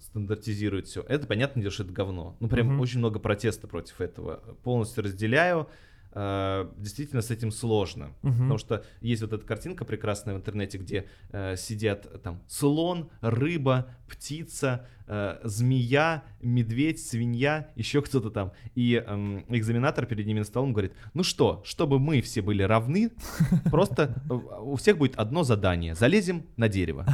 стандартизируют 0.00 0.86
все. 0.86 1.02
Это, 1.08 1.26
понятное 1.26 1.62
дело, 1.62 1.72
что 1.72 1.84
это 1.84 1.92
говно. 1.92 2.36
Ну, 2.40 2.48
прям 2.48 2.68
Мгм. 2.68 2.80
очень 2.80 2.98
много 2.98 3.18
протеста 3.18 3.66
против 3.66 4.00
этого. 4.00 4.36
Полностью 4.62 5.04
разделяю. 5.04 5.68
Э, 6.14 6.68
Действительно, 6.76 7.22
с 7.22 7.30
этим 7.30 7.50
сложно. 7.50 8.12
Мгм. 8.22 8.32
Потому 8.32 8.58
что 8.58 8.84
есть 9.00 9.22
вот 9.22 9.32
эта 9.32 9.46
картинка 9.46 9.84
прекрасная 9.84 10.34
в 10.34 10.38
интернете, 10.38 10.78
где 10.78 11.06
э, 11.30 11.56
сидят 11.56 12.06
э, 12.06 12.18
там 12.18 12.42
слон, 12.48 13.10
рыба, 13.20 13.88
птица, 14.08 14.86
э, 15.06 15.38
змея, 15.44 16.22
медведь, 16.40 17.04
свинья, 17.04 17.68
еще 17.76 18.02
кто-то 18.02 18.30
там. 18.30 18.52
И 18.74 18.94
эм, 18.94 19.44
экзаменатор 19.48 20.06
перед 20.06 20.26
ними 20.26 20.40
на 20.40 20.44
столом 20.44 20.72
говорит, 20.72 20.92
ну 21.14 21.22
что, 21.22 21.62
чтобы 21.64 21.98
мы 21.98 22.20
все 22.20 22.42
были 22.42 22.62
равны, 22.62 23.10
просто 23.70 24.22
э, 24.28 24.34
у 24.34 24.76
всех 24.76 24.98
будет 24.98 25.16
одно 25.16 25.44
задание. 25.44 25.94
Залезем 25.94 26.44
на 26.56 26.68
дерево. 26.68 27.06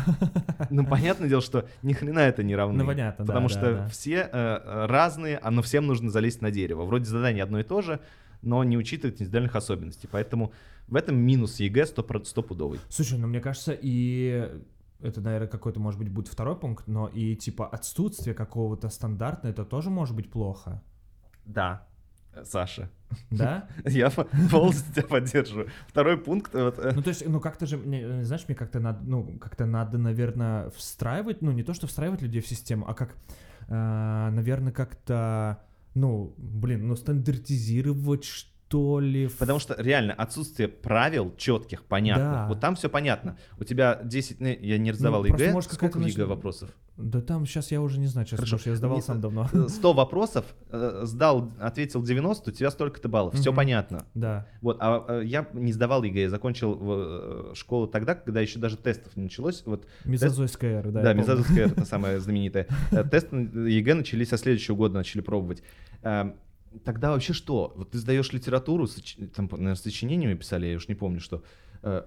Ну, 0.71 0.85
понятное 0.85 1.29
дело, 1.29 1.41
что 1.41 1.69
ни 1.83 1.93
хрена 1.93 2.21
это 2.21 2.43
не 2.43 2.57
равны. 2.57 2.83
Ну, 2.83 2.87
понятно, 2.87 3.25
да, 3.25 3.33
Потому 3.33 3.49
да, 3.49 3.55
что 3.55 3.75
да. 3.75 3.89
все 3.89 4.15
э, 4.15 4.29
э, 4.33 4.87
разные, 4.87 5.39
а 5.39 5.51
но 5.51 5.63
всем 5.63 5.87
нужно 5.87 6.11
залезть 6.11 6.43
на 6.43 6.51
дерево. 6.51 6.85
Вроде 6.85 7.05
задание 7.05 7.45
одно 7.45 7.61
и 7.61 7.63
то 7.63 7.81
же, 7.81 8.01
но 8.43 8.63
не 8.65 8.77
учитывает 8.77 9.21
индивидуальных 9.21 9.57
особенностей. 9.57 10.09
Поэтому 10.11 10.53
в 10.87 10.97
этом 10.97 11.17
минус 11.19 11.61
ЕГЭ 11.61 11.87
сто- 11.87 12.25
стопудовый. 12.25 12.81
Слушай, 12.89 13.19
ну 13.19 13.27
мне 13.27 13.41
кажется, 13.41 13.77
и 13.81 14.49
это, 15.01 15.21
наверное, 15.21 15.49
какой-то, 15.49 15.81
может 15.81 15.99
быть, 16.01 16.09
будет 16.11 16.29
второй 16.29 16.57
пункт, 16.57 16.87
но 16.89 17.09
и 17.09 17.37
типа 17.37 17.67
отсутствие 17.67 18.35
какого-то 18.35 18.89
стандарта, 18.89 19.49
это 19.49 19.65
тоже 19.65 19.91
может 19.91 20.17
быть 20.17 20.31
плохо. 20.31 20.83
Да, 21.45 21.87
Саша. 22.45 22.91
Да? 23.31 23.69
Я 23.85 24.11
по- 24.11 24.27
полностью 24.51 24.93
тебя 24.95 25.07
поддерживаю. 25.07 25.69
Второй 25.89 26.17
пункт. 26.19 26.53
вот, 26.55 26.79
э, 26.79 26.93
Ну, 26.95 27.03
то 27.03 27.09
есть, 27.09 27.27
ну, 27.27 27.41
как-то 27.41 27.67
же, 27.67 27.77
э, 27.79 28.25
знаешь, 28.25 28.45
мне 28.49 28.55
как-то 28.55 28.81
надо, 28.81 29.01
ну, 29.05 29.39
как-то 29.39 29.67
надо, 29.67 29.99
наверное, 29.99 30.71
встраивать, 30.71 31.43
ну, 31.43 31.53
не 31.53 31.63
то, 31.63 31.75
что 31.75 31.87
встраивать 31.87 32.23
людей 32.23 32.41
в 32.41 32.47
систему, 32.47 32.85
а 32.89 32.95
как, 32.95 33.15
э, 33.69 34.31
наверное, 34.33 34.73
как-то, 34.73 35.61
ну, 36.01 36.35
блин, 36.37 36.89
ну, 36.89 36.97
стандартизировать, 36.97 38.25
что 38.25 38.58
ли. 39.01 39.27
в- 39.27 39.37
Потому 39.39 39.59
что 39.59 39.75
реально 39.79 40.13
отсутствие 40.13 40.69
правил 40.69 41.35
четких, 41.37 41.85
понятных. 41.85 42.27
Да. 42.33 42.47
Вот 42.49 42.61
там 42.61 42.75
все 42.77 42.89
понятно. 42.89 43.37
У 43.59 43.65
тебя 43.65 44.01
10, 44.05 44.41
ну, 44.41 44.49
я 44.49 44.79
не 44.79 44.91
раздавал 44.93 45.23
просто, 45.25 45.45
ЕГЭ. 45.45 45.53
может, 45.55 45.73
Сколько 45.73 45.99
в 45.99 46.07
ЕГЭ 46.07 46.25
вопросов? 46.27 46.71
Да 46.97 47.21
там 47.21 47.47
сейчас 47.47 47.71
я 47.71 47.81
уже 47.81 47.99
не 48.01 48.09
знаю, 48.09 48.27
честно, 48.27 48.45
Хорошо. 48.45 48.71
я 48.71 48.77
сдавал 48.77 48.97
Не- 48.97 49.03
сам 49.03 49.21
давно. 49.21 49.49
Э, 49.53 49.69
100 49.69 49.93
вопросов, 49.93 50.45
э, 50.71 51.03
сдал, 51.05 51.53
ответил 51.61 52.03
90, 52.03 52.51
у 52.51 52.53
тебя 52.53 52.71
столько-то 52.73 53.09
баллов. 53.09 53.35
Все 53.35 53.53
понятно. 53.53 54.05
Да. 54.15 54.47
Вот, 54.61 54.79
а 54.81 55.05
э, 55.21 55.23
я 55.25 55.47
не 55.53 55.73
сдавал 55.73 56.03
ЕГЭ, 56.03 56.23
я 56.23 56.31
закончил 56.31 56.77
э, 56.81 57.53
школу 57.55 57.87
тогда, 57.87 58.17
когда 58.17 58.41
еще 58.41 58.59
даже 58.59 58.77
тестов 58.77 59.17
не 59.17 59.23
началось. 59.25 59.63
Вот 59.65 59.87
Мезозойская 60.05 60.81
эра, 60.81 60.91
да. 60.91 61.03
Да, 61.03 61.11
я 61.11 61.15
помню. 61.17 61.23
Мезозойская 61.23 61.67
это 61.67 61.85
самая 61.85 62.19
знаменитая. 62.21 62.67
Э, 62.91 63.05
Тест 63.05 63.31
на 63.31 63.67
ЕГЭ 63.69 63.95
начались 63.95 64.29
со 64.31 64.37
следующего 64.37 64.75
года, 64.75 64.95
начали 64.95 65.21
пробовать. 65.21 65.63
Тогда 66.85 67.11
вообще 67.11 67.33
что? 67.33 67.73
Вот 67.77 67.91
ты 67.91 67.99
сдаешь 67.99 68.33
литературу, 68.33 68.85
соч- 68.85 69.27
там, 69.29 69.49
наверное, 69.51 69.75
сочинениями 69.75 70.35
писали, 70.35 70.67
я 70.67 70.77
уж 70.77 70.89
не 70.89 70.95
помню, 70.95 71.21
что. 71.21 71.43
Э, 71.83 72.03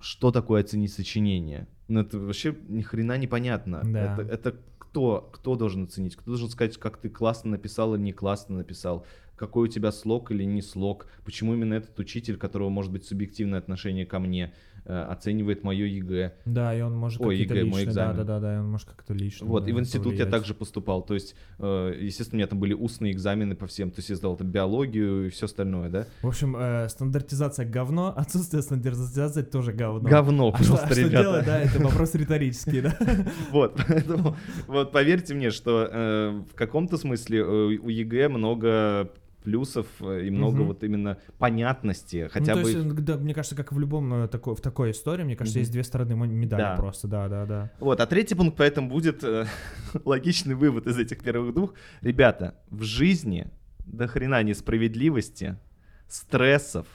Что 0.00 0.30
такое 0.30 0.60
оценить 0.60 0.92
сочинение? 0.92 1.66
Ну, 1.88 2.00
это 2.00 2.18
вообще 2.18 2.54
ни 2.68 2.82
хрена 2.82 3.16
непонятно. 3.16 3.80
Да. 3.84 4.14
Это, 4.14 4.22
это 4.22 4.56
кто, 4.78 5.30
кто 5.32 5.56
должен 5.56 5.84
оценить? 5.84 6.14
Кто 6.16 6.26
должен 6.32 6.50
сказать, 6.50 6.76
как 6.76 6.98
ты 6.98 7.08
классно 7.08 7.52
написал 7.52 7.94
или 7.94 8.02
не 8.02 8.12
классно 8.12 8.56
написал? 8.58 9.06
Какой 9.36 9.68
у 9.68 9.72
тебя 9.72 9.90
слог 9.92 10.30
или 10.30 10.44
не 10.44 10.62
слог? 10.62 11.06
Почему 11.24 11.54
именно 11.54 11.74
этот 11.74 11.98
учитель, 11.98 12.36
которого 12.36 12.68
может 12.68 12.92
быть 12.92 13.04
субъективное 13.06 13.58
отношение 13.58 14.04
ко 14.06 14.18
мне, 14.18 14.52
оценивает 14.84 15.62
мое 15.64 15.86
ЕГЭ? 15.86 16.34
Да, 16.44 16.74
и 16.74 16.80
он 16.80 16.94
может 16.96 17.20
Ой, 17.20 17.36
ЕГЭ, 17.38 17.54
мой 17.54 17.64
личные, 17.64 17.84
экзамен. 17.84 18.16
да, 18.16 18.24
да, 18.24 18.40
да, 18.40 18.54
да, 18.54 18.60
он 18.60 18.70
может 18.70 18.88
как-то 18.88 19.14
лично. 19.14 19.46
Вот, 19.46 19.66
и 19.68 19.72
в 19.72 19.80
институт 19.80 20.12
я 20.12 20.24
повлиять. 20.24 20.30
также 20.30 20.54
поступал. 20.54 21.02
То 21.02 21.14
есть, 21.14 21.34
э, 21.58 21.98
естественно, 22.00 22.36
у 22.36 22.38
меня 22.38 22.46
там 22.46 22.58
были 22.60 22.74
устные 22.74 23.12
экзамены 23.12 23.54
по 23.54 23.66
всем. 23.66 23.90
То 23.90 23.98
есть 24.00 24.10
я 24.10 24.16
сдавал 24.16 24.36
там 24.36 24.48
биологию 24.50 25.26
и 25.26 25.30
все 25.30 25.46
остальное, 25.46 25.88
да? 25.88 26.06
В 26.22 26.28
общем, 26.28 26.56
э, 26.56 26.88
стандартизация 26.88 27.66
говно, 27.66 28.08
отсутствие 28.16 28.62
стандартизации 28.62 29.42
тоже 29.42 29.72
говно. 29.72 30.08
Говно 30.08 30.52
А 30.54 30.62
что, 30.62 30.72
просто, 30.76 30.86
а 30.86 30.92
что 30.92 31.00
ребята. 31.00 31.22
делать, 31.22 31.46
да, 31.46 31.60
это 31.60 31.78
вопрос 31.82 32.14
риторический, 32.14 32.80
да? 32.80 32.96
Вот, 33.50 33.80
поэтому, 33.88 34.36
вот 34.66 34.92
поверьте 34.92 35.34
мне, 35.34 35.50
что 35.50 35.88
э, 35.90 36.42
в 36.50 36.54
каком-то 36.54 36.96
смысле 36.98 37.38
э, 37.40 37.44
у 37.44 37.88
ЕГЭ 37.88 38.28
много 38.28 39.10
плюсов 39.44 39.86
э, 40.00 40.26
и 40.26 40.30
много 40.30 40.56
Мгм. 40.58 40.66
вот 40.66 40.82
именно 40.82 41.18
понятности, 41.38 42.28
хотя 42.32 42.54
ну, 42.56 42.62
то 42.62 42.64
бы... 42.64 42.70
есть, 42.72 42.94
да, 43.04 43.16
мне 43.18 43.34
кажется, 43.34 43.54
как 43.54 43.72
в 43.72 43.78
любом 43.78 44.12
э, 44.14 44.28
такой, 44.28 44.56
в 44.56 44.60
такой 44.60 44.90
истории, 44.90 45.22
мне 45.22 45.36
кажется, 45.36 45.58
Мгм. 45.58 45.62
есть 45.62 45.72
две 45.72 45.84
стороны 45.84 46.14
медали 46.16 46.60
Да. 46.62 46.76
просто, 46.76 47.06
да, 47.06 47.28
да, 47.28 47.46
да. 47.46 47.70
Вот, 47.78 48.00
а 48.00 48.06
третий 48.06 48.34
пункт 48.34 48.56
поэтому 48.56 48.88
будет 48.88 49.22
э, 49.22 49.46
логичный 50.04 50.54
вывод 50.54 50.86
из 50.86 50.98
этих 50.98 51.22
первых 51.22 51.54
двух. 51.54 51.74
Ребята, 52.00 52.54
в 52.70 52.82
жизни 52.82 53.46
до 53.86 54.06
хрена 54.08 54.42
несправедливости, 54.42 55.58
стрессов, 56.08 56.86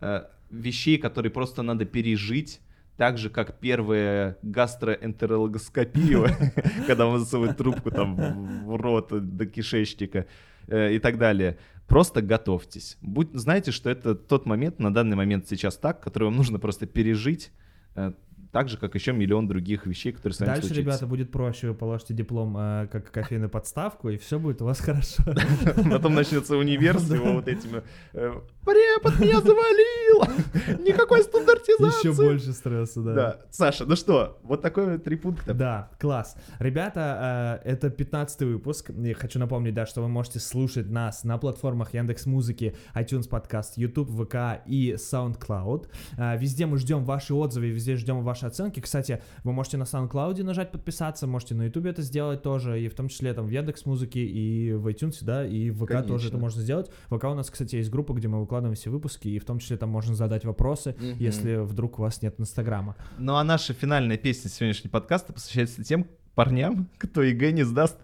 э, 0.00 0.22
вещей, 0.50 0.98
которые 0.98 1.30
просто 1.30 1.62
надо 1.62 1.84
пережить, 1.84 2.60
так 2.96 3.18
же, 3.18 3.30
как 3.30 3.60
первая 3.60 4.36
гастроэнтерологоскопию, 4.42 6.26
когда 6.86 7.06
вам 7.06 7.18
засовывают 7.20 7.56
трубку 7.56 7.90
там 7.92 8.16
в- 8.16 8.76
рот 8.76 9.12
до 9.36 9.46
кишечника 9.46 10.26
э, 10.68 10.94
и 10.94 10.98
так 10.98 11.18
далее. 11.18 11.58
Просто 11.86 12.20
готовьтесь. 12.20 12.98
Будь, 13.00 13.32
знаете, 13.32 13.72
что 13.72 13.88
это 13.88 14.14
тот 14.14 14.46
момент, 14.46 14.78
на 14.78 14.92
данный 14.92 15.16
момент 15.16 15.48
сейчас 15.48 15.76
так, 15.76 16.00
который 16.00 16.24
вам 16.24 16.36
нужно 16.36 16.58
просто 16.58 16.86
пережить, 16.86 17.50
э, 17.94 18.12
так 18.52 18.68
же, 18.68 18.76
как 18.78 18.94
еще 18.94 19.12
миллион 19.12 19.46
других 19.48 19.86
вещей, 19.86 20.12
которые 20.12 20.34
с 20.34 20.40
вами 20.40 20.48
Дальше, 20.50 20.68
случится. 20.68 20.80
ребята, 20.82 21.06
будет 21.06 21.30
проще. 21.30 21.68
Вы 21.68 21.74
положите 21.74 22.14
диплом 22.14 22.56
э, 22.56 22.88
как 22.90 23.10
кофейную 23.10 23.50
подставку, 23.50 24.08
и 24.08 24.16
все 24.16 24.38
будет 24.38 24.62
у 24.62 24.64
вас 24.64 24.80
хорошо. 24.88 25.22
Потом 25.90 26.14
начнется 26.14 26.56
универ 26.56 26.98
с 26.98 27.10
его 27.10 27.32
вот 27.34 27.48
этими 27.48 27.82
э, 28.12 28.32
«Препод 28.64 29.18
меня 29.20 29.40
завалил! 29.40 30.78
Никакой 30.86 31.22
стандартизации!» 31.22 32.08
Еще 32.08 32.12
больше 32.16 32.52
стресса, 32.52 33.02
да. 33.02 33.14
Да. 33.14 33.38
Саша, 33.50 33.84
ну 33.84 33.96
что, 33.96 34.38
вот 34.42 34.62
такой 34.62 34.98
три 34.98 35.16
пункта. 35.16 35.54
Да, 35.54 35.90
класс. 35.98 36.36
Ребята, 36.58 37.60
э, 37.64 37.70
это 37.70 37.90
15 37.90 38.40
выпуск. 38.42 38.90
И 38.90 39.12
хочу 39.12 39.38
напомнить, 39.38 39.74
да, 39.74 39.86
что 39.86 40.00
вы 40.02 40.08
можете 40.08 40.40
слушать 40.40 40.88
нас 40.90 41.24
на 41.24 41.38
платформах 41.38 41.94
Яндекс 41.94 42.26
Музыки, 42.26 42.74
iTunes 42.94 43.28
подкаст, 43.28 43.76
YouTube, 43.76 44.10
ВК 44.10 44.62
и 44.66 44.94
SoundCloud. 44.94 45.88
Э, 46.16 46.38
Везде 46.38 46.66
мы 46.66 46.78
ждем 46.78 47.04
ваши 47.04 47.34
отзывы, 47.34 47.68
везде 47.68 47.96
ждем 47.96 48.22
ваши 48.22 48.37
оценки. 48.46 48.80
Кстати, 48.80 49.22
вы 49.44 49.52
можете 49.52 49.76
на 49.76 49.82
SoundCloud 49.82 50.42
нажать 50.44 50.70
подписаться, 50.70 51.26
можете 51.26 51.54
на 51.54 51.64
YouTube 51.64 51.86
это 51.86 52.02
сделать 52.02 52.42
тоже, 52.42 52.80
и 52.80 52.88
в 52.88 52.94
том 52.94 53.08
числе 53.08 53.34
там 53.34 53.46
в 53.46 53.50
Яндекс 53.50 53.84
Музыке 53.86 54.20
и 54.24 54.72
в 54.72 54.86
iTunes, 54.86 55.16
да, 55.22 55.46
и 55.46 55.70
в 55.70 55.84
ВК 55.84 55.88
тоже 55.90 56.04
Конечно. 56.06 56.28
это 56.28 56.38
можно 56.38 56.62
сделать. 56.62 56.90
В 57.08 57.16
ВК 57.18 57.24
у 57.24 57.34
нас, 57.34 57.50
кстати, 57.50 57.76
есть 57.76 57.90
группа, 57.90 58.12
где 58.12 58.28
мы 58.28 58.40
выкладываем 58.40 58.74
все 58.76 58.90
выпуски, 58.90 59.28
и 59.28 59.38
в 59.38 59.44
том 59.44 59.58
числе 59.58 59.76
там 59.76 59.90
можно 59.90 60.14
задать 60.14 60.44
вопросы, 60.44 60.94
Мгм. 60.98 61.16
если 61.18 61.56
вдруг 61.56 61.98
у 61.98 62.02
вас 62.02 62.22
нет 62.22 62.34
Инстаграма. 62.38 62.96
Ну 63.18 63.34
а 63.36 63.44
наша 63.44 63.72
финальная 63.74 64.16
песня 64.18 64.50
сегодняшнего 64.50 64.90
подкаста 64.92 65.32
посвящается 65.32 65.82
тем 65.84 66.06
парням, 66.34 66.88
кто 66.98 67.22
ЕГЭ 67.22 67.52
не 67.52 67.64
сдаст. 67.64 67.96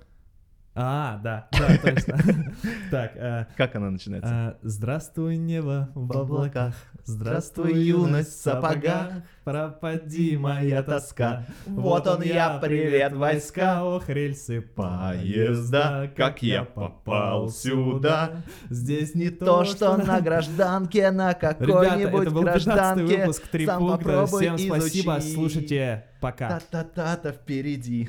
А, 0.76 1.20
да, 1.22 1.46
да, 1.52 1.78
точно. 1.78 2.18
Так, 2.90 3.12
э, 3.14 3.46
Как 3.56 3.76
она 3.76 3.90
начинается? 3.90 4.28
А, 4.30 4.56
Здравствуй, 4.62 5.36
небо 5.36 5.88
в 5.94 6.10
облаках, 6.16 6.74
здравствуй, 7.04 7.74
юность 7.80 8.32
в 8.32 8.42
сапогах, 8.42 9.12
пропади 9.44 10.36
моя 10.36 10.82
тоска. 10.82 11.44
Вот 11.66 12.08
он 12.08 12.22
я, 12.22 12.58
привет, 12.58 13.12
войска. 13.12 13.84
ох, 13.84 14.08
рельсы 14.08 14.62
Поезда, 14.62 16.10
как 16.16 16.42
я 16.42 16.64
попал 16.64 17.50
сюда. 17.50 18.42
Здесь 18.68 19.14
не 19.14 19.30
То, 19.30 19.64
что 19.64 19.96
на 19.96 20.20
гражданке, 20.20 21.12
на 21.12 21.28
Ребята, 21.32 21.54
какой-нибудь 21.54 22.22
это 22.22 22.30
был 22.32 22.42
15 22.42 22.64
гражданке. 22.64 23.16
выпуск, 23.18 23.46
три 23.48 23.66
пункта. 23.66 24.26
Всем 24.26 24.58
спасибо, 24.58 25.20
слушайте, 25.20 26.06
пока. 26.20 26.48
Та-та-та-та 26.48 27.30
впереди. 27.32 28.08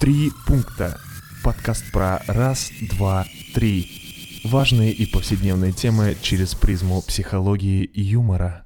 Три 0.00 0.30
пункта. 0.46 0.96
Подкаст 1.44 1.92
про 1.92 2.20
раз, 2.26 2.70
два, 2.80 3.24
три. 3.54 4.42
Важные 4.44 4.92
и 4.92 5.06
повседневные 5.06 5.72
темы 5.72 6.16
через 6.20 6.54
призму 6.54 7.00
психологии 7.02 7.84
и 7.84 8.02
юмора. 8.02 8.64